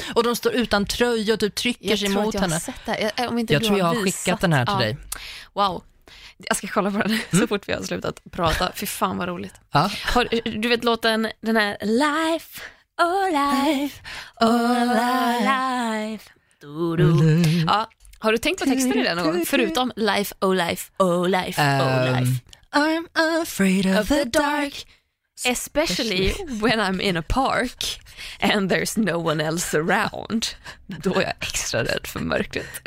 [0.15, 2.47] och de står utan tröja och typ trycker Jag sig tror att mot jag har
[2.47, 2.60] henne.
[2.60, 3.12] sett det här.
[3.17, 4.23] Jag, om inte Jag du tror jag har visat.
[4.23, 4.79] skickat den här till Ja.
[4.79, 4.97] dig.
[5.53, 5.84] Wow.
[6.38, 7.21] Jag ska kolla på den Mm.
[7.41, 8.71] så fort vi har slutat prata.
[8.75, 9.53] Fy fan vad roligt.
[9.71, 9.91] Ja.
[10.03, 10.27] Har,
[10.62, 12.62] du vet låten, den här Life,
[13.01, 14.01] oh life,
[14.41, 14.88] oh
[15.39, 16.29] life.
[16.62, 17.41] Du, du.
[17.67, 19.45] Ja, har du tänkt på texten i den någon gång?
[19.45, 22.41] Förutom Life, oh life, oh life, oh Um, life.
[22.71, 23.08] I'm
[23.41, 24.86] afraid of, the dark.
[25.45, 25.58] Dark.
[25.58, 27.99] Especially when I'm in a park
[28.39, 30.55] and there's no one else around.
[30.88, 32.81] Då är jag extra rädd för mörkret.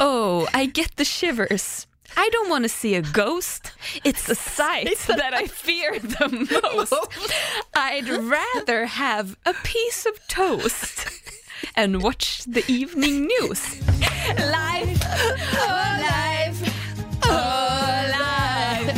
[0.00, 1.86] Oh, I get the shivers.
[2.16, 3.72] I don't want to see a ghost.
[4.04, 6.94] It's a sight that I fear the most.
[7.74, 11.08] I'd rather have a piece of toast
[11.74, 13.80] and watch the evening news.
[14.38, 15.00] Life,
[15.54, 16.60] oh life,
[17.24, 18.94] oh life,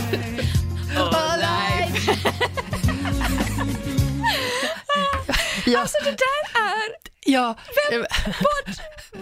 [0.97, 2.61] oh life.
[5.67, 6.91] Ja, Alltså det där är...
[7.27, 7.57] ja,
[7.91, 8.75] Vem, vad,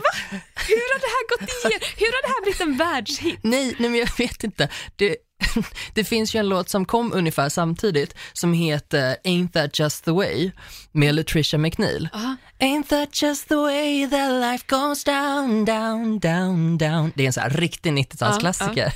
[0.02, 0.10] va?
[0.54, 1.88] Hur har det här gått igenom?
[1.96, 3.38] Hur har det här blivit en världshit?
[3.42, 4.68] nej, nej, men jag vet inte.
[4.96, 5.16] Det,
[5.94, 10.10] det finns ju en låt som kom ungefär samtidigt som heter Ain't that just the
[10.10, 10.50] way
[10.92, 12.08] med Latricia McNeil.
[12.12, 12.36] Aha.
[12.60, 17.12] Ain't that just the way that life goes down, down, down, down.
[17.14, 18.92] Det är en sån här riktig 90-talsklassiker.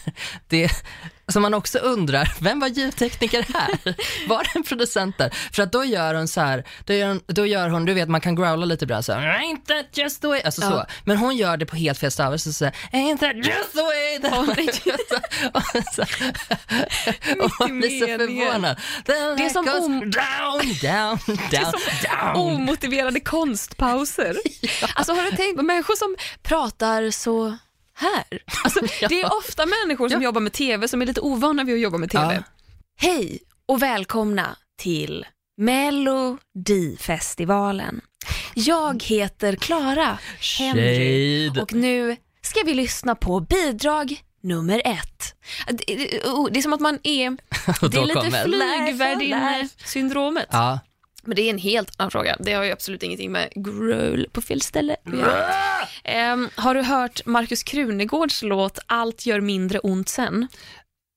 [0.49, 0.71] Det,
[1.33, 3.69] som man också undrar, vem var ljudtekniker här?
[4.29, 5.31] Var det en producent där?
[5.53, 8.09] För att då gör hon så här, då gör hon, då gör hon du vet
[8.09, 10.71] man kan growla lite ibland så här, Ain't that just the way, alltså Ja.
[10.71, 10.85] så.
[11.05, 14.19] Men hon gör det på helt fel stavelse, så säger Ain't that just the way
[14.23, 14.49] that down.
[17.45, 18.77] Och man blir så förvånad.
[19.05, 20.13] Det är som goes om- down,
[20.83, 21.19] down,
[21.51, 21.73] down,
[22.03, 22.37] down.
[22.37, 24.37] Omotiverade konstpauser.
[24.95, 27.57] Alltså har du tänkt på människor som pratar så
[27.97, 28.25] här?
[28.65, 31.81] Alltså, Det är ofta människor som jobbar med TV som är lite ovana vid att
[31.81, 32.35] jobba med TV.
[32.35, 32.43] Ja.
[32.99, 35.27] Hej och välkomna till
[35.57, 38.01] Melodifestivalen.
[38.55, 40.19] Jag heter Klara
[40.59, 45.35] Henry och nu ska vi lyssna på bidrag nummer ett.
[45.67, 47.31] Det oh, är som att man är,
[47.91, 50.47] det är lite flygvärdinne-syndromet.
[50.51, 50.79] Ja.
[51.27, 52.37] Men det är en helt annan fråga.
[52.41, 54.97] Det har ju absolut ingenting med growl på fel ställe.
[56.05, 60.49] Ehm, har du hört Markus Krunegårds låt Allt gör mindre ont sen?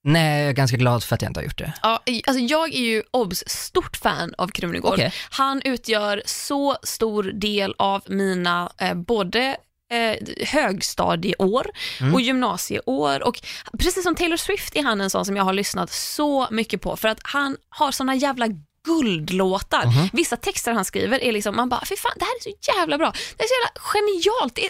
[0.04, 1.74] Nej, jag är ganska glad för att jag inte har gjort det.
[1.82, 4.94] Ja, alltså jag är ju obs stort fan av Krunegård.
[4.94, 5.14] Okej.
[5.30, 9.58] Han utgör så stor del av mina eh, både
[9.92, 11.66] eh, högstadieår
[12.02, 12.14] Mm.
[12.14, 13.42] och gymnasieår och
[13.80, 16.96] precis som Taylor Swift är han en sån som jag har lyssnat så mycket på
[16.96, 18.46] för att han har såna jävla
[18.90, 19.86] guldlåtar.
[19.86, 20.10] Mhm.
[20.14, 22.98] Vissa texter han skriver är liksom, man bara, fy fan det här är så jävla
[22.98, 23.14] bra.
[23.38, 24.56] Det är så jävla genialt.
[24.56, 24.70] Det,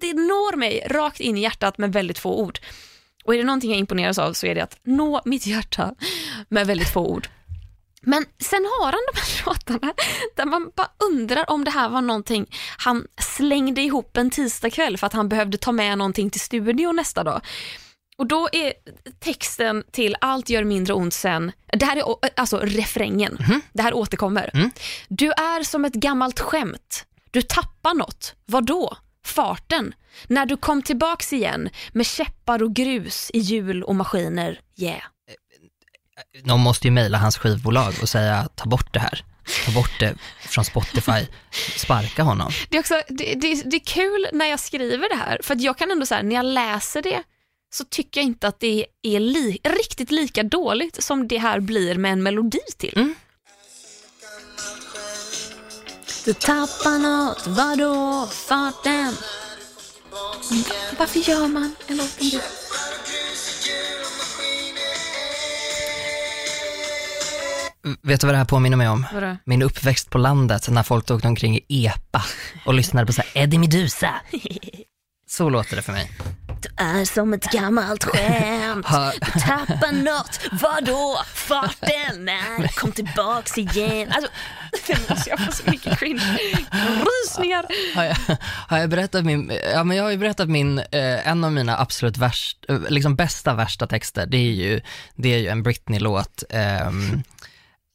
[0.00, 2.58] det når mig rakt in i hjärtat med väldigt få ord.
[3.24, 5.94] Och är det någonting jag imponeras av så är det att nå mitt hjärta
[6.48, 7.28] med väldigt få ord.
[8.00, 9.94] Men sen har han de här låtarna
[10.36, 12.46] där man bara undrar om det här var någonting
[12.78, 13.06] han
[13.36, 17.40] slängde ihop en tisdagkväll för att han behövde ta med någonting till studion nästa dag.
[18.18, 18.72] Och då är
[19.18, 22.04] texten till Allt gör mindre ont sen, det här är
[22.36, 23.38] alltså refrängen,
[23.72, 24.50] det här återkommer.
[24.54, 24.70] Mm.
[25.08, 28.96] Du är som ett gammalt skämt, du tappar något, vad då?
[29.24, 29.94] Farten,
[30.26, 35.02] när du kom tillbaks igen med käppar och grus i hjul och maskiner, yeah.
[36.44, 39.24] De måste ju mejla hans skivbolag och säga ta bort det här.
[39.66, 41.26] Ta bort det från Spotify.
[41.76, 42.52] Sparka honom.
[42.68, 45.60] Det är, också, det, det, det är kul när jag skriver det här, för att
[45.60, 47.22] jag kan ändå säga när jag läser det
[47.76, 51.94] så tycker jag inte att det är li, riktigt lika dåligt som det här blir
[51.94, 52.92] med en melodi till.
[52.96, 53.14] Mm.
[56.24, 59.14] Du tappar något, vadå, farten?
[60.98, 62.42] Varför gör man en låt om det?
[68.02, 69.06] Vet du vad det här påminner mig om?
[69.12, 69.36] Vadå?
[69.44, 72.24] Min uppväxt på landet när folk åkte omkring i epa
[72.66, 74.14] och lyssnade på så här Eddie Meduza.
[75.28, 76.10] Så låter det för mig.
[76.62, 78.86] Du är som ett gammalt skämt.
[79.20, 82.24] Du tappar något, vadå, farten?
[82.24, 84.12] Nej, kom tillbaks igen.
[84.12, 84.30] Alltså,
[85.08, 86.38] alltså, jag får så mycket cringe.
[86.80, 87.66] Rysningar.
[87.94, 88.16] har, jag,
[88.68, 91.78] har jag berättat min, ja men jag har ju berättat min, eh, en av mina
[91.78, 94.80] absolut värst, eh, liksom bästa värsta texter, det är ju,
[95.14, 97.22] det är ju en Britney-låt, ehm,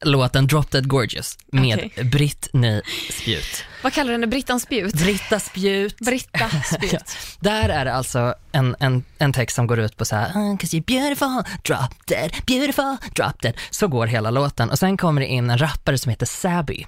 [0.05, 2.03] låten Drop Dead Gorgeous med Okej.
[2.03, 2.81] Britney
[3.11, 3.63] Spjut.
[3.83, 4.27] Vad kallar du henne?
[4.27, 4.93] Brittan Spjut?
[4.93, 5.97] Britta Spjut.
[5.97, 7.17] Britta Spjut.
[7.39, 10.57] Där är det alltså en, en, en text som går ut på så här, "Ah,
[10.57, 13.53] cause you're beautiful, drop dead, beautiful, drop dead.
[13.69, 16.85] Så går hela låten och sen kommer det in en rappare som heter Sabby.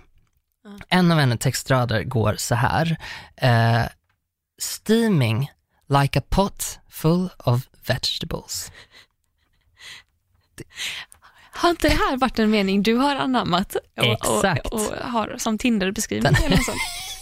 [0.90, 2.98] En av hennes textrader går så här,
[3.38, 3.82] eh,
[4.62, 5.52] steaming
[5.90, 8.72] like a pot full of vegetables.
[11.56, 14.68] Har inte det här varit en mening du har anammat och, Exakt.
[14.68, 16.34] och, och har som Tinder-beskrivning?
[16.46, 16.78] eller något sånt?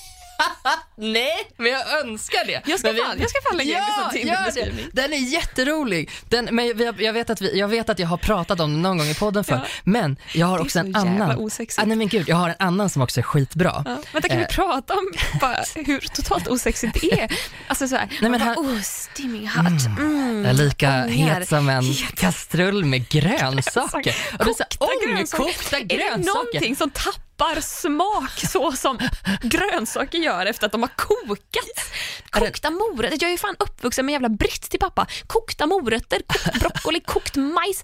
[0.97, 2.61] Nej, men jag önskar det.
[2.65, 5.01] Jag ska Men vi- fan- jag ska fan lägga in det som ja, det.
[5.01, 6.09] Den är jätterolig.
[6.29, 8.97] Den, men jag, vet att vi, jag vet att jag har pratat om den någon
[8.97, 9.61] gång i podden för Ja.
[9.83, 11.49] men jag har också så en annan.
[11.77, 13.83] Ah, nej men gud, jag har en annan som också är skitbra.
[13.85, 13.97] Ja.
[14.13, 14.47] Vänta, kan Eh.
[14.49, 15.11] vi prata om
[15.41, 17.31] bara hur totalt osexigt det är?
[17.67, 19.67] Alltså så här, men man bara, här- oh, steaming hot.
[19.99, 20.41] Mm.
[20.41, 21.07] Jag är lika ångar.
[21.39, 24.15] het som en kastrull med grönsaker.
[24.39, 25.43] Och det är så, Kokta grönsaker.
[25.43, 25.85] kokta Är
[26.17, 27.30] det någonting som tappar
[27.61, 28.99] smak så som
[29.41, 31.91] grönsaker gör efter att de har kokat?
[32.29, 33.17] Kokta morötter.
[33.21, 35.07] Jag är ju fan uppvuxen med jävla britt till pappa.
[35.27, 37.83] Kokta morötter, kokt broccoli, kokt majs.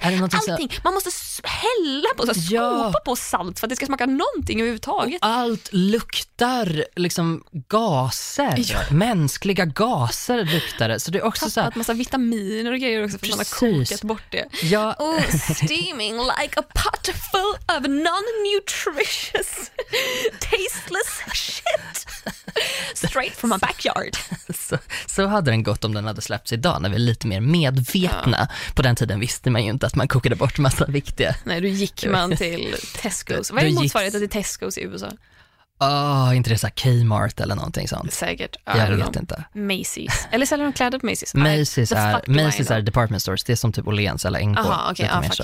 [0.49, 0.79] Allting.
[0.83, 1.09] Man måste
[1.43, 2.83] hälla på, så här, Ja.
[2.83, 5.17] skopa på salt för att det ska smaka någonting överhuvudtaget.
[5.21, 8.79] Allt luktar liksom gaser, Ja.
[8.91, 10.99] mänskliga gaser luktar det.
[10.99, 13.37] Så det är också så här, Tappat massa vitaminer och grejer också för att man
[13.39, 13.45] har
[13.77, 13.89] Precis.
[13.89, 14.45] kokat bort det.
[14.61, 19.46] ja, Oh, steaming like a pot full of non-nutritious,
[20.39, 22.07] tasteless shit.
[22.93, 24.17] Straight from my backyard.
[24.55, 27.41] Så, så hade den gått om den hade släppts idag när vi är lite mer
[27.41, 28.47] medvetna.
[28.75, 31.35] På den tiden visste man ju inte att man kokade bort massa viktiga.
[31.43, 33.53] Nej, då gick man till Tesco's.
[33.53, 35.11] Vad är motsvarigheten till Tesco's i USA?
[35.79, 38.13] Åh, inte det så Kmart eller någonting sånt?
[38.13, 38.55] Säkert.
[38.55, 39.43] I Jag vet inte.
[39.53, 40.13] Macy's.
[40.31, 41.35] Eller säljer de kläder på Macy's?
[41.35, 44.59] Macy's är, Macy's är department stores, det är som typ Åhléns eller NK.
[44.59, 45.43] Aha, ja, mer fuck, så.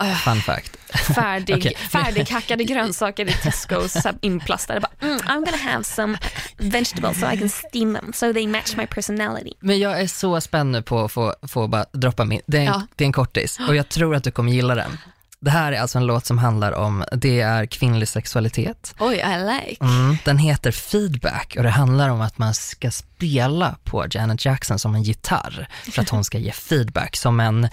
[0.00, 0.14] Ja.
[0.14, 0.76] Fun fact.
[1.14, 1.74] Färdig, Okej.
[1.76, 4.80] Färdighackade grönsaker i Tesco's, här inplastade.
[4.80, 6.18] Bara, mm, I'm gonna have some
[6.56, 9.52] vegetables so I can steam them so they match my personality.
[9.60, 12.60] Men jag är så spänd nu på att få, få bara droppa min, det är,
[12.60, 12.82] en, Ja.
[12.96, 14.98] det är en kortis och jag tror att du kommer gilla den.
[15.42, 18.94] Det här är alltså en låt som handlar om, det är kvinnlig sexualitet.
[18.98, 19.84] Oj, I like.
[19.84, 24.78] Mm, den heter Feedback och det handlar om att man ska spela på Janet Jackson
[24.78, 27.64] som en gitarr för att hon ska ge feedback som en,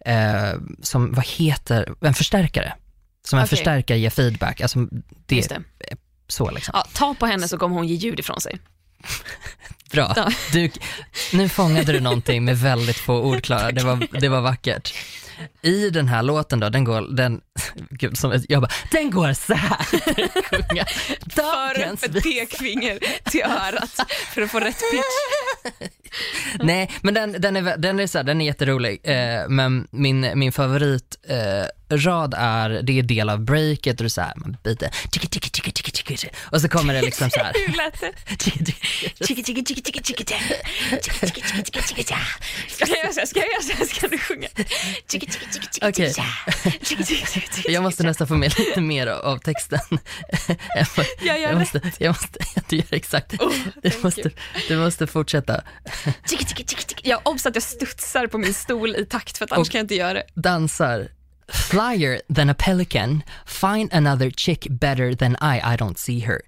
[0.00, 2.74] eh, som, vad heter, en förstärkare.
[3.24, 3.56] Som en Okej.
[3.56, 4.78] förstärkare ger feedback, alltså
[5.26, 5.62] det, Just det.
[6.28, 6.72] så liksom.
[6.74, 8.58] Ja, ta på henne så kommer hon ge ljud ifrån sig.
[9.92, 10.30] Bra.
[10.52, 10.70] Du,
[11.32, 14.94] nu fångade du någonting med väldigt få ord Klara, det var, det var vackert.
[15.62, 17.40] I den här låten då, den går, den,
[17.90, 19.86] gud, som, jag bara, den går så här.
[20.42, 20.86] Sjunga.
[21.24, 22.98] Dagens För ett pekfinger
[23.30, 25.88] till örat för att få rätt pitch.
[26.60, 29.00] Nej, men den, den, är, den, är så här, den är jätterolig.
[29.02, 34.06] Eh, men min, min favorit eh, rad är, det är del av breaket och det
[34.06, 36.28] är så här, man biter, tiki, tiki, tiki, tiki, tiki, tiki.
[36.52, 37.52] och så kommer det liksom så här.
[37.66, 38.12] Hur lät det?
[38.36, 38.84] tiki, tiki.
[42.68, 43.26] Ska jag göra så här?
[43.26, 43.84] Ska jag göra så här?
[43.84, 44.48] Ska du sjunga?
[45.82, 46.14] Okej.
[47.64, 49.78] Jag måste nästan få med lite mer av, texten.
[51.20, 53.42] jag, gör jag måste, jag måste, du gör exakt.
[53.42, 54.30] Oh, du, måste,
[54.68, 55.62] du måste fortsätta
[57.02, 59.84] Jag obs att jag studsar på min stol i takt för att annars kan jag
[59.84, 60.24] inte göra det.
[60.34, 61.08] dansar.
[61.48, 66.42] Flyer than a pelican, find another chick better than I, I don't see her.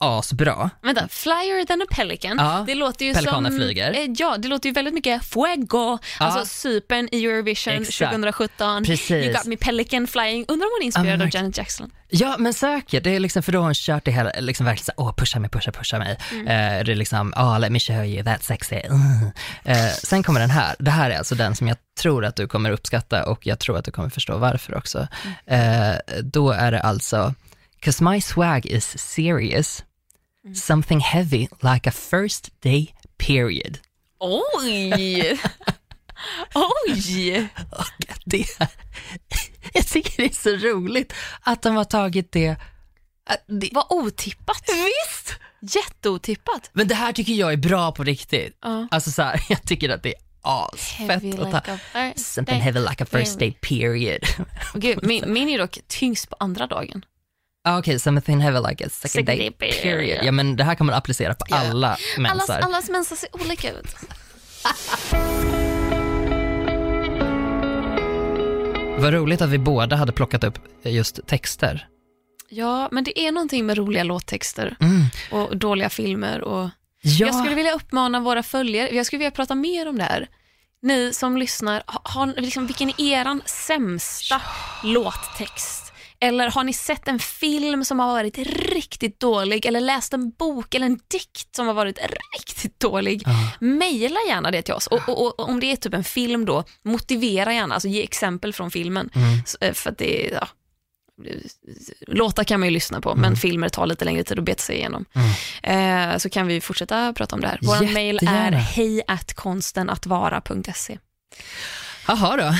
[0.00, 0.70] Asbra.
[0.82, 2.36] Vänta, flyer than a pelican.
[2.38, 3.58] Ja, det låter ju pelikaner som...
[3.58, 3.92] flyger.
[3.92, 5.98] Eh, ja, det låter ju väldigt mycket fuego.
[6.18, 8.10] Alltså Cypern i Eurovision Exakt.
[8.10, 8.84] 2017.
[8.84, 9.10] Precis.
[9.10, 10.44] You got me pelican flying.
[10.48, 11.90] Undrar om hon är inspirerad Ja, av Janet Jackson.
[12.12, 14.84] Ja men säkert, det är liksom för då har hon kört det hela, liksom verkligen
[14.84, 16.18] såhär, åh pusha mig, pusha, pusha mig.
[16.32, 16.46] Mm.
[16.46, 18.76] Eh, det är liksom, ah let me show you, that's sexy.
[18.76, 19.00] Mm.
[19.64, 22.48] Eh, sen kommer den här, det här är alltså den som jag tror att du
[22.48, 25.08] kommer uppskatta och jag tror att du kommer förstå varför också.
[25.46, 25.92] Mm.
[25.92, 27.34] Eh, då är det alltså,
[27.80, 29.84] cause my swag is serious,
[30.44, 30.54] Mm.
[30.54, 33.78] something heavy like a first day period.
[34.18, 34.92] Oj!
[36.54, 37.48] Oj!
[37.70, 38.46] Och det
[39.74, 42.56] jag tycker det är så roligt att de har tagit det,
[43.46, 44.64] det Vad otippat.
[44.68, 45.34] Visst!
[45.60, 46.70] Jätteotippat.
[46.72, 48.58] Men det här tycker jag är bra på riktigt.
[48.62, 48.88] Ja.
[48.90, 53.04] Alltså så här, jag tycker att det är asfett att ta like something heavy like
[53.04, 54.20] a first day period.
[54.74, 57.04] Gud, min, min är dock tyngst på andra dagen.
[57.64, 60.24] Ah, Okej, something heavy like a second, Second day, day period.
[60.24, 61.56] Ja men det här kan man applicera på Ja.
[61.56, 62.60] alla Allas, mensar.
[62.60, 63.96] allas mensar ser olika ut.
[68.98, 71.86] Vad roligt att vi båda hade plockat upp just texter.
[72.48, 75.02] Ja, men det är någonting med roliga låttexter Mm.
[75.30, 76.40] och dåliga filmer.
[76.40, 76.68] Och...
[77.02, 80.28] Ja, Jag skulle vilja uppmana våra följare, jag skulle vilja prata mer om det här.
[80.82, 84.40] Ni som lyssnar, har, liksom, vilken är eran sämsta
[84.84, 85.89] låttext?
[86.22, 88.38] Eller har ni sett en film som har varit
[88.72, 91.98] riktigt dålig eller läst en bok eller en dikt som har varit
[92.38, 93.22] riktigt dålig?
[93.60, 94.86] Mejla gärna det till oss.
[94.86, 98.52] Och, och, och om det är typ en film då, motivera gärna, alltså ge exempel
[98.52, 99.10] från filmen.
[99.46, 100.48] Så, eh, För det ja,
[102.06, 104.76] låtar kan man ju lyssna på, men filmer tar lite längre tid att beta sig
[104.76, 105.04] igenom.
[105.62, 107.58] Eh, så kan vi fortsätta prata om det här.
[107.62, 108.56] Vår mail är Jättegärna.
[112.06, 112.54] Jaha då.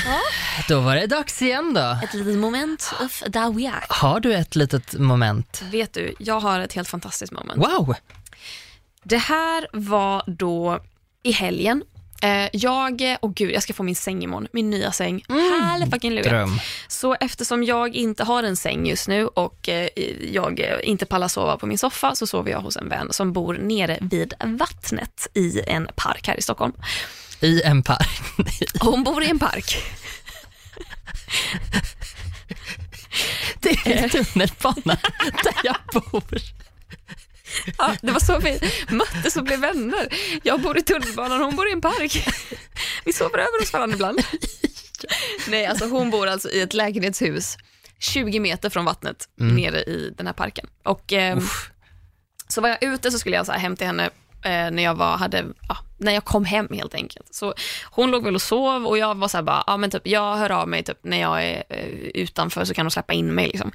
[0.69, 1.99] Då var det dags igen då.
[2.05, 3.87] Ett litet moment of Dawiak.
[3.89, 5.63] Har du ett litet moment?
[5.71, 7.59] Vet du, jag har ett helt fantastiskt moment.
[7.59, 7.95] Wow!
[9.03, 10.81] Det här var då
[11.23, 11.83] i helgen.
[12.23, 15.25] Eh, jag, och gud, jag ska få min säng imorgon, min nya säng.
[15.29, 16.23] Halleluja.
[16.23, 16.59] Dröm.
[16.89, 19.89] Så eftersom jag inte har en säng just nu och eh,
[20.33, 23.55] jag inte pallar sova på min soffa så sover jag hos en vän som bor
[23.55, 26.73] nere vid vattnet i en park här i Stockholm.
[27.41, 28.21] I en park.
[28.81, 29.77] Hon bor i en park.
[33.61, 34.97] Det är tunnelbanan
[35.45, 36.41] där jag bor.
[37.79, 40.09] Ja, det var så vi möttes och blev vänner.
[40.43, 42.29] Jag bor i tunnelbanan och hon bor i en park.
[43.05, 44.21] Vi sover över hos varandra ibland.
[45.49, 47.57] Nej, alltså hon bor alltså i ett lägenhetshus
[47.99, 50.67] 20 meter från vattnet nere i den här parken.
[50.85, 51.41] Och ehm,
[52.49, 54.11] så var jag ute så skulle jag så här hem till henne eh,
[54.49, 57.35] när jag var, hade, ja, när jag kom hem helt enkelt.
[57.35, 57.55] Så
[57.91, 60.37] hon låg väl och sov och jag var så här bara, ja men typ jag
[60.37, 63.47] hör av mig typ när jag är eh, utanför så kan de släppa in mig
[63.47, 63.73] liksom.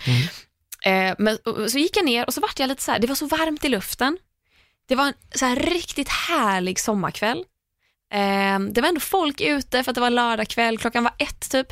[0.86, 1.38] Eh, men
[1.70, 3.66] så gick jag ner och så vart jag lite så här, det var så varmt
[3.66, 4.18] i luften.
[4.88, 7.44] Det var en så här riktigt härlig sommarkväll.
[8.14, 11.68] Eh, det var ändå folk ute för att det var lördagkväll, klockan var ett typ.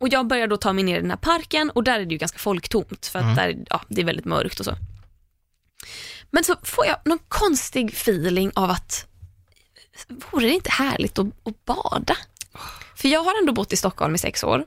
[0.00, 2.12] Och jag började då ta mig ner i den här parken och där är det
[2.12, 3.36] ju ganska folktomt för att Mm.
[3.36, 4.76] där, ja, det är väldigt mörkt och så.
[6.30, 9.06] Men så får jag någon konstig feeling av att
[10.30, 12.16] vore det inte härligt att, att bada?
[12.96, 14.64] För jag har ändå bott i Stockholm i sex år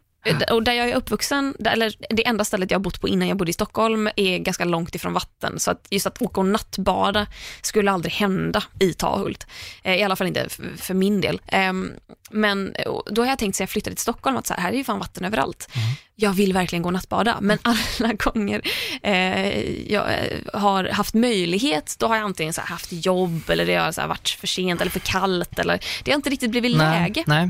[0.52, 3.28] och där jag är uppvuxen, där- eller det enda stället jag har bott på innan
[3.28, 5.60] jag bodde i Stockholm är ganska långt ifrån vatten.
[5.60, 7.28] Så att just att åka och nattbada
[7.62, 9.48] skulle aldrig hända i Tahult.
[9.84, 10.48] Eh, I alla fall inte
[10.78, 11.42] för min del.
[11.48, 11.92] Ehm,
[12.32, 14.72] Men eh, då har jag tänkt sen jag flyttade till Stockholm att så här, här
[14.72, 15.70] är ju fan vatten överallt.
[16.16, 18.62] Jag vill verkligen gå och nattbada, men alla gånger
[19.04, 23.76] eh, jag eh, har haft möjlighet, då har jag antingen så haft jobb eller det
[23.76, 27.24] har så varit för sent eller för kallt eller det har inte riktigt blivit läge.
[27.28, 27.50] Nej.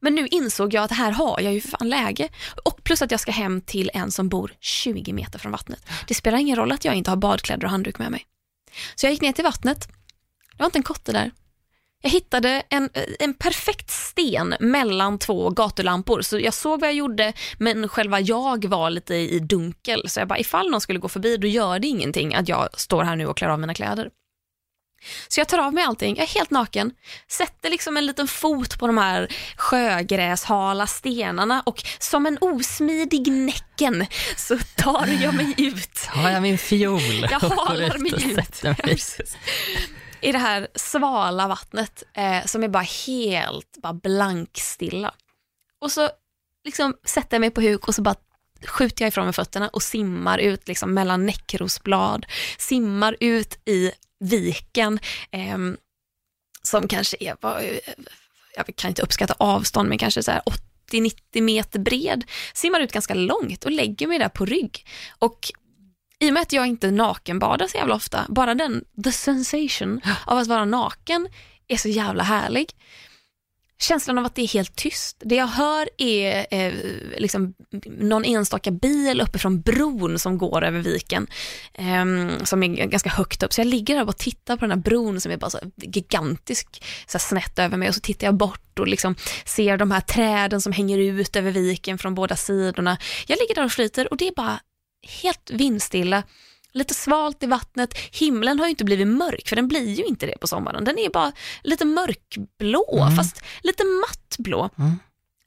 [0.00, 2.28] Men nu insåg jag att här har jag ju fan läge.
[2.64, 5.86] Och plus att jag ska hem till en som bor 20 meter från vattnet.
[6.08, 8.26] Det spelar ingen roll att jag inte har badkläder och handduk med mig.
[8.94, 9.88] Så jag gick ner till vattnet.
[10.52, 11.30] Det var inte en kotte där.
[12.02, 16.22] Jag hittade en, en perfekt sten mellan två gatulampor.
[16.22, 20.08] Så jag såg vad jag gjorde, men själva jag var lite i dunkel.
[20.08, 23.02] Så jag bara, ifall någon skulle gå förbi, då gör det ingenting att jag står
[23.02, 24.10] här nu och klär av mina kläder.
[25.28, 26.92] Så jag tar av mig allting, jag är helt naken,
[27.28, 34.06] sätter liksom en liten fot på de här sjögräshala stenarna och som en osmidig Näcken
[34.36, 36.06] så tar jag mig ut.
[36.08, 38.62] Har jag min fiol Jag halar mig ut.
[38.62, 38.98] mig.
[40.20, 45.14] I det här svala vattnet eh, som är bara helt bara blankstilla.
[45.80, 46.10] Och så
[46.64, 48.14] liksom sätter jag mig på huk och så bara
[48.66, 52.26] skjuter jag ifrån mig fötterna och simmar ut liksom mellan näckrosblad,
[52.58, 54.98] simmar ut i viken
[55.30, 55.76] ehm,
[56.62, 57.36] som kanske är,
[58.56, 60.42] jag kan inte uppskatta avstånd, men kanske så här
[60.92, 64.86] 80-90 meter bred, simmar ut ganska långt och lägger mig där på rygg.
[65.18, 65.50] Och
[66.18, 70.38] i och med att jag inte nakenbadar så jävla ofta, bara den, the sensation av
[70.38, 71.28] att vara naken
[71.68, 72.70] är så jävla härlig.
[73.78, 75.16] Känslan av att det är helt tyst.
[75.24, 76.72] Det jag hör är eh,
[77.16, 77.54] liksom
[77.86, 81.26] någon enstaka bil uppifrån bron som går över viken,
[81.74, 83.52] eh, som är ganska högt upp.
[83.52, 86.84] Så jag ligger där och tittar på den här bron som är bara så gigantisk,
[87.06, 89.14] så snett över mig och så tittar jag bort och liksom
[89.44, 92.98] ser de här träden som hänger ut över viken från båda sidorna.
[93.26, 94.60] Jag ligger där och flyter och det är bara
[95.22, 96.22] helt vindstilla,
[96.76, 97.94] lite svalt i vattnet.
[98.12, 100.84] Himlen har ju inte blivit mörk, för den blir ju inte det på sommaren.
[100.84, 103.16] Den är bara lite mörkblå, Mm.
[103.16, 104.70] fast lite mattblå.
[104.78, 104.98] Mm.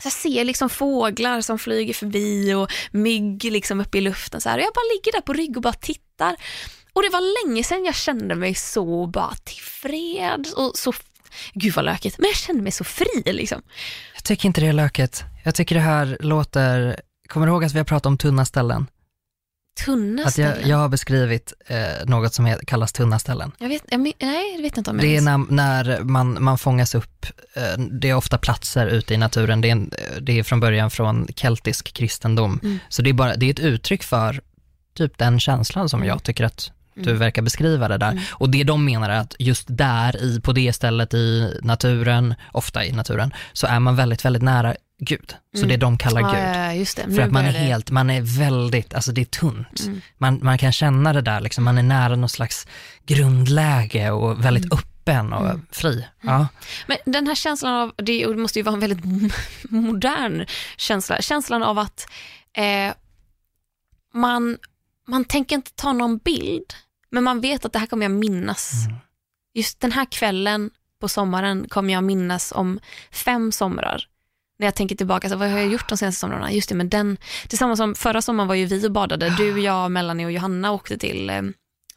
[0.04, 4.42] Så jag ser liksom fåglar som flyger förbi och mygg liksom uppe i luften.
[4.42, 4.58] Så här.
[4.58, 6.36] Och jag bara ligger där på rygg och bara tittar.
[6.94, 10.94] Och det var länge sedan jag kände mig så bara tillfreds och så,
[11.54, 13.62] gud vad lökigt, men jag kände mig så fri liksom.
[14.16, 15.24] Jag tycker inte det är löket.
[15.44, 18.88] Jag tycker det här låter, kommer du ihåg att vi har pratat om tunna ställen?
[19.86, 20.70] Tunna Att jag, ställen.
[20.70, 23.52] jag har beskrivit eh, något som he- kallas tunna ställen.
[23.60, 25.50] Jag vet, jag, men- nej, det vet jag inte om jag Det är minns.
[25.50, 29.68] när, när man, man fångas upp, eh, det är ofta platser ute i naturen, det
[29.68, 32.60] är, en, det är från början från keltisk kristendom.
[32.64, 32.80] Mm.
[32.90, 34.42] Så det är, bara, det är ett uttryck för
[34.98, 36.08] typ den känslan som Mm.
[36.10, 37.20] jag tycker att du Mm.
[37.20, 38.12] verkar beskriva det där.
[38.12, 38.24] Mm.
[38.32, 42.86] Och det de menar är att just där, i, på det stället i naturen, ofta
[42.86, 45.36] i naturen, så är man väldigt, väldigt nära Gud.
[45.54, 45.70] Så Mm.
[45.70, 46.56] det de kallar Gud.
[46.66, 47.04] ja, just det.
[47.04, 49.80] För Nu att man är det- helt, man är väldigt, alltså det är tunt.
[49.86, 50.02] Mm.
[50.18, 52.68] Man, man kan känna det där, liksom, man är nära någon slags
[53.06, 54.78] grundläge och väldigt Mm.
[54.78, 55.66] öppen och Mm.
[55.72, 56.06] fri.
[56.22, 56.48] Ja.
[56.88, 59.04] Men den här känslan av, det måste ju vara en väldigt
[59.70, 60.46] modern
[60.78, 62.08] känsla, känslan av att
[62.54, 62.94] eh,
[64.14, 64.58] man,
[65.08, 66.74] man tänker inte ta någon bild,
[67.10, 68.72] men man vet att det här kommer jag minnas.
[68.88, 68.98] Mm.
[69.54, 70.70] Just den här kvällen
[71.02, 72.80] på sommaren kommer jag minnas om
[73.12, 74.04] fem somrar.
[74.60, 76.52] När jag tänker tillbaka, så vad har jag gjort de senaste somrarna?
[76.52, 79.30] Just det, men den, tillsammans som förra sommaren var ju vi och badade.
[79.30, 81.42] Du, jag, Melanie och Johanna åkte till eh,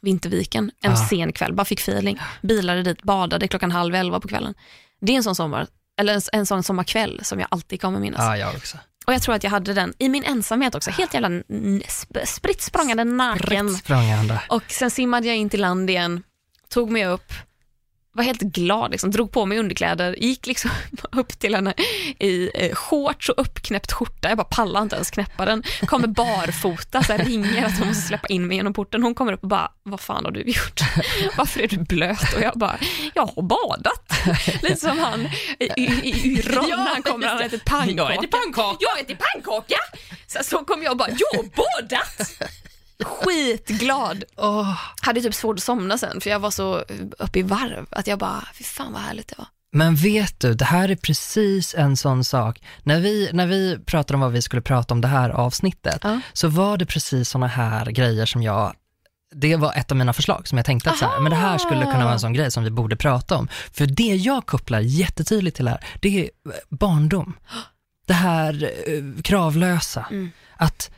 [0.01, 0.95] Vinterviken en Ah.
[1.09, 2.19] sen kväll, bara fick feeling.
[2.41, 4.53] Bilade dit, badade klockan halv elva på kvällen.
[5.01, 5.67] Det är en sån sommar,
[5.99, 8.19] eller en, en sån sommarkväll som jag alltid kommer minnas.
[8.21, 8.77] ja, jag också.
[9.05, 12.61] Och jag tror att jag hade den i min ensamhet också, helt jävla sp- spritt
[12.61, 13.69] språngande naken.
[14.49, 16.23] Och sen simmade jag in till land igen,
[16.69, 17.33] tog mig upp,
[18.13, 20.71] var helt glad, liksom, drog på mig underkläder, gick liksom
[21.11, 21.73] upp till henne
[22.19, 24.29] i eh, shorts och uppknäppt skjorta.
[24.29, 25.63] Jag bara pallar inte ens knäppa den.
[25.85, 29.03] Kommer barfota, så här, ringer att hon måste släppa in mig genom porten.
[29.03, 30.81] Hon kommer upp och bara, vad fan har du gjort?
[31.37, 32.33] Varför är du blöt?
[32.35, 32.77] Och jag bara,
[33.13, 34.13] jag har badat.
[34.61, 35.25] Lite som han
[35.59, 38.13] i, i, i Yron Ja, när han kommer, han äter pannkaka.
[38.13, 38.77] Jag äter pannkaka.
[38.79, 39.77] Jag äter pannkaka!
[40.27, 42.49] Så, så kom jag och bara, jag har badat!
[43.03, 44.77] Skitglad Åh.
[45.01, 46.83] hade typ svårt att somna sen för jag var så
[47.19, 49.47] uppe i varv att jag bara, fy fan vad härligt det var.
[49.75, 52.61] Men vet du, det här är precis en sån sak.
[52.83, 56.19] När vi, när vi pratade om vad vi skulle prata om det här avsnittet, Ja.
[56.33, 58.73] så var det precis såna här grejer som jag
[59.35, 61.57] det var ett av mina förslag som jag tänkte att så här, men det här
[61.57, 63.47] skulle kunna vara en sån grej som vi borde prata om.
[63.71, 66.29] För det jag kopplar jättetydligt till här, det är
[66.69, 67.33] barndom.
[68.05, 70.05] Det här eh, kravlösa.
[70.11, 70.31] Mm.
[70.57, 70.91] Att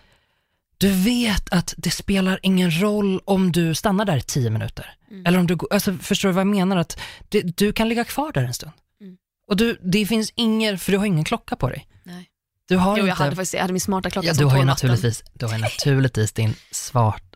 [0.78, 4.96] du vet att det spelar ingen roll om du stannar där i tio minuter.
[5.12, 5.26] Mm.
[5.26, 6.78] Eller om du, alltså, förstår du vad jag menar?
[6.78, 7.00] Att
[7.30, 8.72] det, du kan ligga kvar där en stund.
[9.02, 9.18] Mm.
[9.48, 11.88] Och du, det finns ingen, för du har ingen klocka på dig.
[12.04, 12.30] Nej.
[12.68, 14.52] Du har Jo, jag inte, hade faktiskt jag hade min smarta klocka ja, som du
[14.52, 17.36] har ju naturligtvis, du har ju naturligtvis din svart,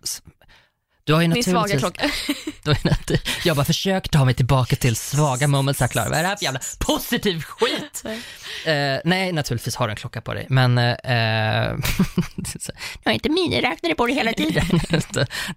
[1.09, 2.11] du har ju Min svaga naturligtvis, klocka.
[2.63, 6.09] du har ju nat- jag bara försöker ta mig tillbaka till svaga moments här Klara.
[6.09, 8.03] Vad är det här för jävla positiv skit?
[8.65, 8.73] Eh,
[9.05, 11.77] nej, naturligtvis har du en klocka på dig, men eh,
[12.59, 12.71] så-
[13.03, 14.65] jag har inte miniräknare på dig hela tiden.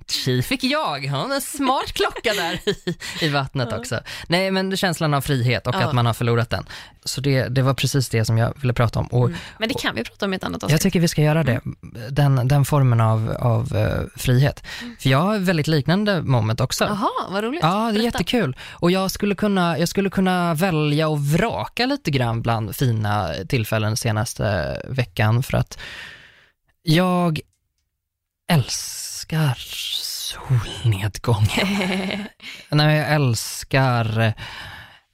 [0.07, 4.01] Tji fick jag, ja, en smart klocka där i, i vattnet också.
[4.27, 5.85] Nej, men känslan av frihet och Ja.
[5.85, 6.65] att man har förlorat den.
[7.05, 9.07] Så det, det var precis det som jag ville prata om.
[9.07, 9.39] Och Mm.
[9.59, 10.83] Men det kan vi prata om i ett annat jag avsnitt.
[10.83, 11.61] tycker vi ska göra det,
[12.11, 14.63] den, den formen av, av eh, frihet.
[15.01, 16.85] För jag har väldigt liknande moment också.
[16.85, 17.61] Jaha, vad roligt.
[17.63, 18.05] Ja, det är Berätta.
[18.05, 18.57] jättekul.
[18.71, 23.97] Och jag skulle, kunna, jag skulle kunna välja och vraka lite grann bland fina tillfällen
[23.97, 25.79] senaste veckan för att
[26.83, 27.41] jag
[28.53, 31.49] älskar solnedgången.
[32.69, 34.35] Nej, jag älskar,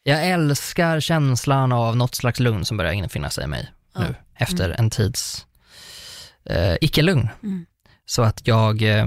[0.02, 4.70] jag älskar känslan av något slags lugn som börjar infinna sig i mig nu efter
[4.70, 5.46] en tids
[6.44, 7.28] eh, icke-lugn.
[7.42, 7.66] Mm.
[8.06, 9.06] Så att jag eh,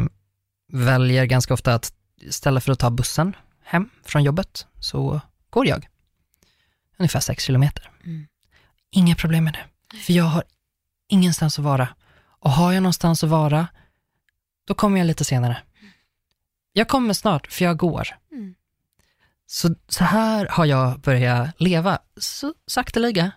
[0.71, 5.87] väljer ganska ofta att istället för att ta bussen hem från jobbet så går jag
[6.97, 7.91] ungefär sex kilometer.
[8.03, 8.27] Mm.
[8.91, 10.43] Inga problem med det, för jag har
[11.09, 11.87] ingenstans att vara.
[12.39, 13.67] Och har jag någonstans att vara,
[14.67, 15.57] då kommer jag lite senare.
[16.73, 18.07] Jag kommer snart, för jag går.
[18.31, 18.55] Mm.
[19.45, 23.31] Så, så här har jag börjat leva, så sakteliga.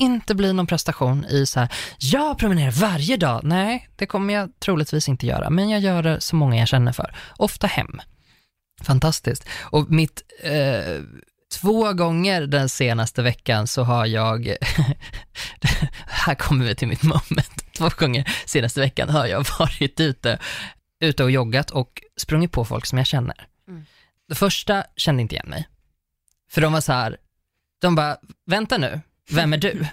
[0.00, 3.40] Inte bli någon prestation i så här, jag promenerar varje dag.
[3.44, 6.92] Nej, det kommer jag troligtvis inte göra, men jag gör det så många jag känner
[6.92, 7.14] för.
[7.36, 8.00] Ofta hem.
[8.82, 9.48] Fantastiskt.
[9.60, 11.02] Och mitt, eh,
[11.60, 14.46] två gånger den senaste veckan så har jag,
[16.06, 20.38] här kommer vi till mitt moment, två gånger senaste veckan har jag varit ute,
[21.00, 23.46] ute och joggat och sprungit på folk som jag känner.
[23.68, 23.84] Mm.
[24.28, 25.68] Det första kände inte igen mig.
[26.50, 27.16] För de var så här,
[27.80, 29.00] de bara, vänta nu,
[29.32, 29.86] vem är du?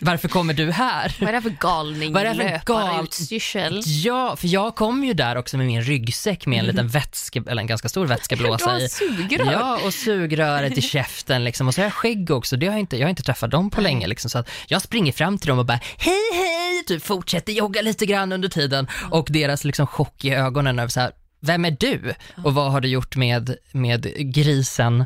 [0.00, 1.16] Varför kommer du här?
[1.20, 2.12] Vad är det för galning?
[2.12, 3.82] Vad är det här för gal- Löparutstyrsel?
[3.86, 7.62] Ja, för jag kom ju där också med min ryggsäck med en liten vätske, eller
[7.62, 8.88] en ganska stor Du vätskeblåsa har i.
[8.88, 9.52] sugrör.
[9.52, 11.68] Ja, och sugröret i käften liksom.
[11.68, 13.70] Och så har jag skägg också, det har jag inte, jag har inte träffat dem
[13.70, 14.30] på länge liksom.
[14.30, 18.06] Så att jag springer fram till dem och bara hej hej, typ fortsätter jogga lite
[18.06, 18.86] grann under tiden.
[19.10, 21.10] Och deras liksom chock i ögonen över så här,
[21.44, 22.14] vem är du?
[22.44, 25.04] Och vad har du gjort med, med grisen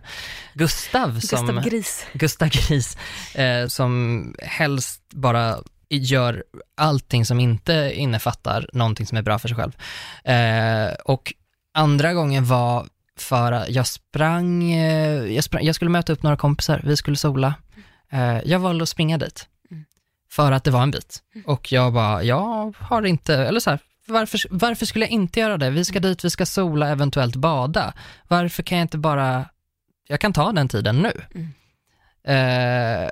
[0.54, 1.20] Gustav?
[1.20, 2.06] Som, Gustav Gris.
[2.12, 2.96] Gustav Gris,
[3.34, 5.58] eh, som helst bara
[5.88, 6.44] gör
[6.76, 9.76] allting som inte innefattar någonting som är bra för sig själv.
[10.24, 11.34] Eh, och
[11.74, 12.86] andra gången var
[13.16, 17.16] för att jag sprang, eh, jag sprang, jag skulle möta upp några kompisar, vi skulle
[17.16, 17.54] sola.
[18.10, 19.48] Eh, jag valde att springa dit.
[19.70, 19.84] Mm.
[20.30, 21.22] För att det var en bit.
[21.46, 25.56] Och jag bara, jag har inte, eller så här, varför, varför skulle jag inte göra
[25.56, 25.70] det?
[25.70, 27.94] Vi ska dit, vi ska sola, eventuellt bada.
[28.28, 29.46] Varför kan jag inte bara,
[30.08, 31.12] jag kan ta den tiden nu.
[31.34, 31.52] Mm.
[32.28, 33.10] Eh,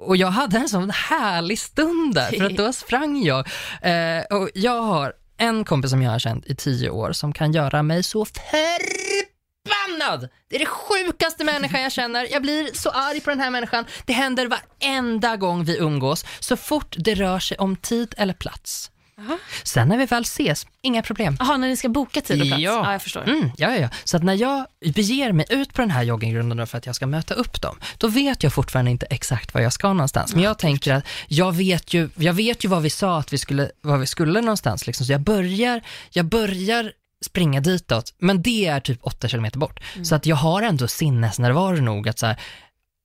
[0.00, 3.48] och jag hade en sån härlig stund där, för att då sprang jag.
[3.82, 7.52] Eh, och jag har en kompis som jag har känt i tio år som kan
[7.52, 10.28] göra mig så förbannad.
[10.48, 12.32] Det är det sjukaste människan jag känner.
[12.32, 13.84] Jag blir så arg på den här människan.
[14.06, 18.90] Det händer varenda gång vi umgås, så fort det rör sig om tid eller plats.
[19.18, 19.38] Jaha.
[19.64, 21.36] Sen när vi väl ses, inga problem.
[21.40, 22.62] Jaha, när ni ska boka tid och plats?
[22.62, 22.82] Ja.
[22.84, 23.22] ja jag förstår.
[23.22, 23.88] Mm, ja, ja, ja.
[24.04, 27.06] Så att när jag beger mig ut på den här joggingrundan för att jag ska
[27.06, 30.34] möta upp dem, då vet jag fortfarande inte exakt var jag ska någonstans.
[30.34, 33.38] Men jag tänker att jag vet ju, jag vet ju vad vi sa att vi
[33.38, 34.86] skulle, var vi skulle någonstans.
[34.86, 35.06] Liksom.
[35.06, 36.92] Så jag börjar, jag börjar
[37.24, 39.80] springa ditåt, men det är typ åtta kilometer bort.
[40.02, 42.36] Så att jag har ändå sinnesnärvaro nog att så här,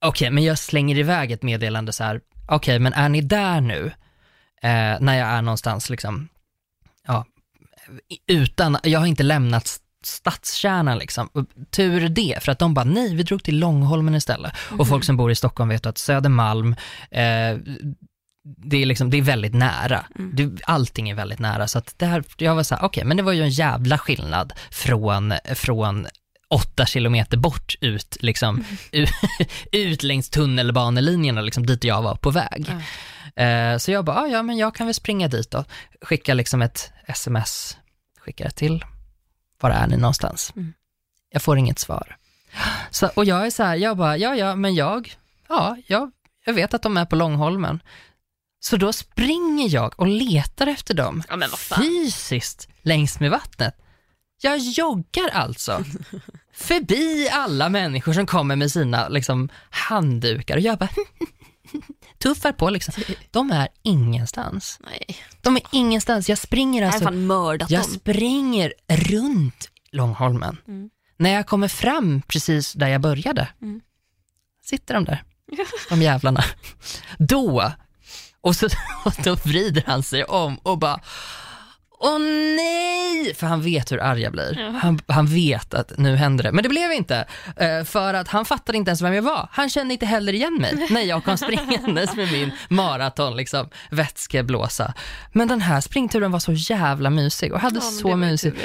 [0.05, 3.91] okej, men jag slänger iväg ett meddelande så här, okej, men är ni där nu?
[4.64, 6.28] Eh, när jag är någonstans liksom,
[7.07, 7.26] ja,
[8.28, 11.30] utan, jag har inte lämnat stadskärnan liksom.
[11.72, 14.53] Tur det, för att de bara nej, vi drog till Långholmen istället.
[14.78, 16.76] Och folk som bor i Stockholm vet att Södermalm,
[17.12, 17.57] eh,
[18.43, 20.05] det är, liksom, det är väldigt nära.
[20.34, 21.68] Det, allting är väldigt nära.
[21.68, 23.97] Så att det här, jag var så här, okej, men det var ju en jävla
[23.97, 26.07] skillnad från, från
[26.52, 29.10] åtta kilometer bort ut, liksom, ut,
[29.72, 32.66] ut längs tunnelbanelinjerna, liksom, dit jag var på väg.
[33.36, 35.66] Eh, så jag bara, ah, ja men jag kan väl springa dit då.
[36.02, 37.78] Skicka liksom ett sms,
[38.20, 38.86] skickar det till,
[39.62, 40.54] var är ni någonstans?
[40.56, 40.74] Mm.
[41.30, 42.18] Jag får inget svar.
[42.89, 45.16] Så, och jag är så här, jag bara, ja ja, men jag,
[45.49, 46.12] ja, jag,
[46.45, 47.80] jag vet att de är på Långholmen.
[48.60, 53.76] Så då springer jag och letar efter dem Ja, fysiskt längs med vattnet.
[54.41, 55.84] Jag joggar alltså
[56.54, 60.89] förbi alla människor som kommer med sina liksom, handdukar och jag bara
[62.18, 62.93] tuffar på liksom.
[63.32, 64.80] De är ingenstans.
[64.84, 65.18] Nej.
[65.41, 66.30] De är ingenstans.
[66.30, 67.91] Jag springer Jag alltså, fan mördat jag dem.
[67.91, 70.58] springer runt Långholmen.
[70.68, 70.89] Mm.
[71.18, 73.82] När jag kommer fram precis där jag började, Mm.
[74.66, 75.24] sitter de där,
[75.89, 76.43] de jävlarna.
[77.20, 77.72] Då,
[78.41, 78.66] och, så,
[79.06, 80.99] och då vrider han sig om och bara
[82.04, 83.34] Åh nej!
[83.36, 84.58] För han vet hur arg jag blir.
[84.60, 84.80] Ja.
[84.82, 86.52] Han, han vet att nu händer det.
[86.52, 87.26] Men det blev inte.
[87.58, 89.49] eh, För att han fattade inte ens vem jag var.
[89.52, 94.93] Han kände inte heller igen mig när jag kom springandes med min maraton, liksom, vätskeblåsa.
[95.32, 98.58] Men den här springturen var så jävla mysig och hade Ja, så mysigt.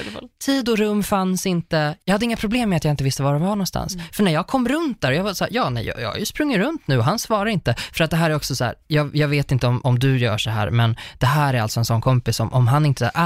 [0.44, 1.94] Tid och rum fanns inte.
[2.04, 3.94] Jag hade inga problem med att jag inte visste var det var någonstans.
[3.94, 4.06] Mm.
[4.12, 6.16] För när jag kom runt där, jag var så här, ja nej, jag, jag har
[6.18, 7.74] ju sprungit runt nu och han svarar inte.
[7.92, 10.18] För att det här är också så här, jag, jag vet inte om, om du
[10.18, 13.10] gör så här, men det här är alltså en sån kompis som, om han inte
[13.14, 13.25] är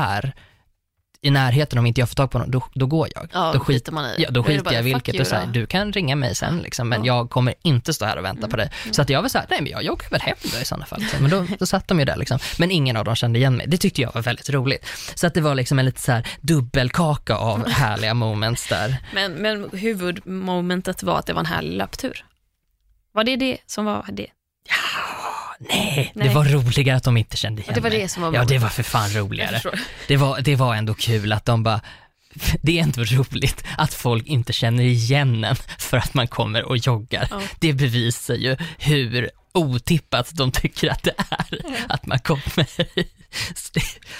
[1.22, 3.28] i närheten, om inte jag får tag på honom, då, då går jag.
[3.32, 4.14] Ja, då då skiter man i.
[4.18, 6.58] Ja, då är skiter bara, jag vilket you och säger, du kan ringa mig sen
[6.58, 7.16] liksom, men Ja.
[7.16, 8.70] jag kommer inte stå här och vänta på dig.
[8.90, 10.86] Så att jag var så här, nej men jag joggar väl hem då i sådana
[10.86, 11.02] fall.
[11.04, 12.38] Så, men då, då satt de ju där liksom.
[12.58, 13.66] Men ingen av dem kände igen mig.
[13.68, 14.86] Det tyckte jag var väldigt roligt.
[15.14, 18.96] Så att det var liksom en lite så här dubbelkaka av härliga moments där.
[19.14, 22.24] Men, men huvudmomentet var att det var en härlig löptur.
[23.12, 24.26] Var det det som var det?
[25.60, 26.28] Nej, Nej.
[26.28, 27.98] det var roligare att de inte kände igen Det var mig.
[28.00, 29.60] det som var Ja, det var för fan roligare.
[30.08, 31.80] Det var, det var ändå kul att de bara,
[32.62, 36.76] det är ändå roligt att folk inte känner igen en för att man kommer och
[36.76, 37.28] joggar.
[37.30, 37.40] Ja.
[37.58, 41.46] Det bevisar ju hur otippat de tycker att det är
[41.88, 42.66] att man kommer.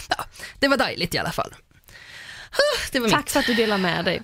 [0.09, 0.25] Ja,
[0.59, 1.55] det var dejligt i alla fall.
[2.93, 3.13] Var mitt.
[3.13, 4.23] Tack för att du delar med dig.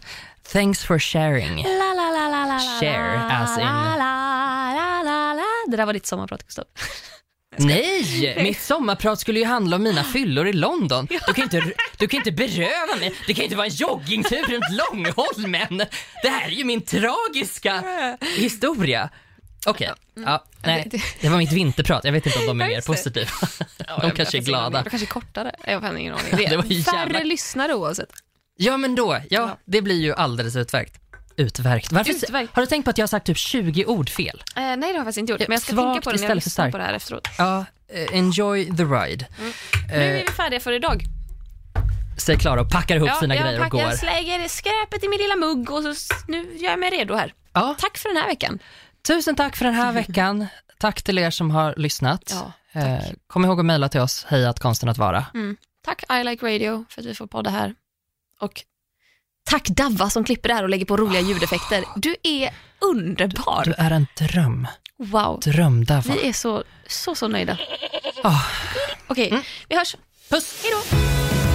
[0.53, 1.57] Thanks for sharing.
[1.63, 3.67] La, la, la, Share, as in-
[5.69, 6.65] Det där var ditt sommarprat, Gustav.
[7.59, 11.07] Nej, mitt sommarprat skulle ju handla om mina fyllor i London.
[11.27, 13.15] Du kan inte, du kan inte beröva mig.
[13.27, 15.79] Det kan inte vara en joggingtur runt Långholmen.
[16.23, 17.83] Det här är ju min tragiska
[18.37, 19.09] historia.
[19.67, 20.91] Okej, ja, nej,
[21.21, 22.05] det var mitt vinterprat.
[22.05, 23.31] Jag vet inte om de är mer positiva.
[24.01, 24.83] De kanske är glada.
[24.83, 25.55] De kanske är kortare.
[25.67, 26.49] Jag har ingen aning.
[26.51, 28.09] Det var ju Färre lyssnare oavsett.
[28.57, 29.59] Ja, men då, Ja.
[29.65, 30.95] det blir ju alldeles utmärkt.
[31.37, 31.93] Utverkt.
[31.93, 32.55] Varför, Utmärkt.
[32.55, 34.43] Har du tänkt på att jag har sagt typ 20 ord fel?
[34.57, 35.41] Eh, nej, det har jag faktiskt inte gjort.
[35.41, 37.29] Men jag ska svagt tänka på det när jag lyssnar på det här efteråt.
[37.39, 39.27] Ja, eh, enjoy the ride.
[39.89, 41.03] Nu är Eh, vi färdiga för idag.
[42.19, 43.81] säger Klara och packar ihop Ja, sina grejer och går.
[43.81, 47.35] jag slänger skräpet i min lilla mugg och så nu gör jag mig redo här.
[47.53, 48.59] Ja, Tack för den här veckan.
[49.09, 50.47] Tusen tack för den här veckan.
[50.79, 52.23] Tack till er som har lyssnat.
[52.35, 55.25] Ja, Eh, kom ihåg att mejla till oss, hejat konsten att vara.
[55.35, 55.57] Mm.
[55.85, 57.75] Tack I Like Radio för att vi får podda här.
[58.41, 58.63] Och
[59.47, 61.85] tack Davva som klipper det här och lägger på roliga ljudeffekter.
[61.97, 63.63] Du är underbar.
[63.65, 64.67] Du är en dröm.
[64.99, 65.41] Wow.
[65.41, 66.15] Drömdava.
[66.15, 67.59] Vi är så, så, så nöjda.
[68.23, 68.43] Ah.
[69.07, 69.97] Okej, vi hörs.
[70.31, 70.63] Puss!
[70.63, 71.46] Hej då.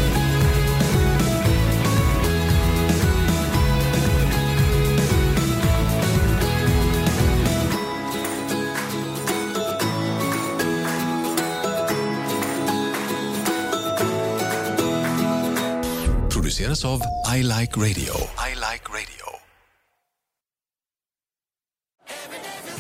[16.52, 17.02] Produceras av
[17.36, 18.14] I Like Radio.
[18.49, 19.26] I like radio.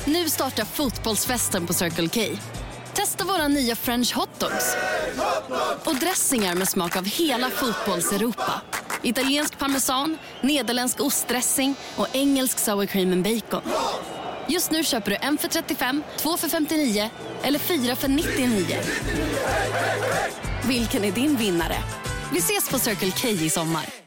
[0.05, 2.37] Nu startar fotbollsfesten på Circle K.
[2.93, 4.75] Testa våra nya French hotdogs
[5.83, 8.61] och dressingar med smak av hela fotbolls-Europa.
[9.03, 13.61] Italiensk parmesan, nederländsk ostdressing och engelsk sour cream and bacon.
[14.47, 17.09] Just nu köper du en för 35, två för 59
[17.43, 18.77] eller fyra för 99.
[20.67, 21.77] Vilken är din vinnare?
[22.31, 24.00] Vi ses på Circle K i sommar.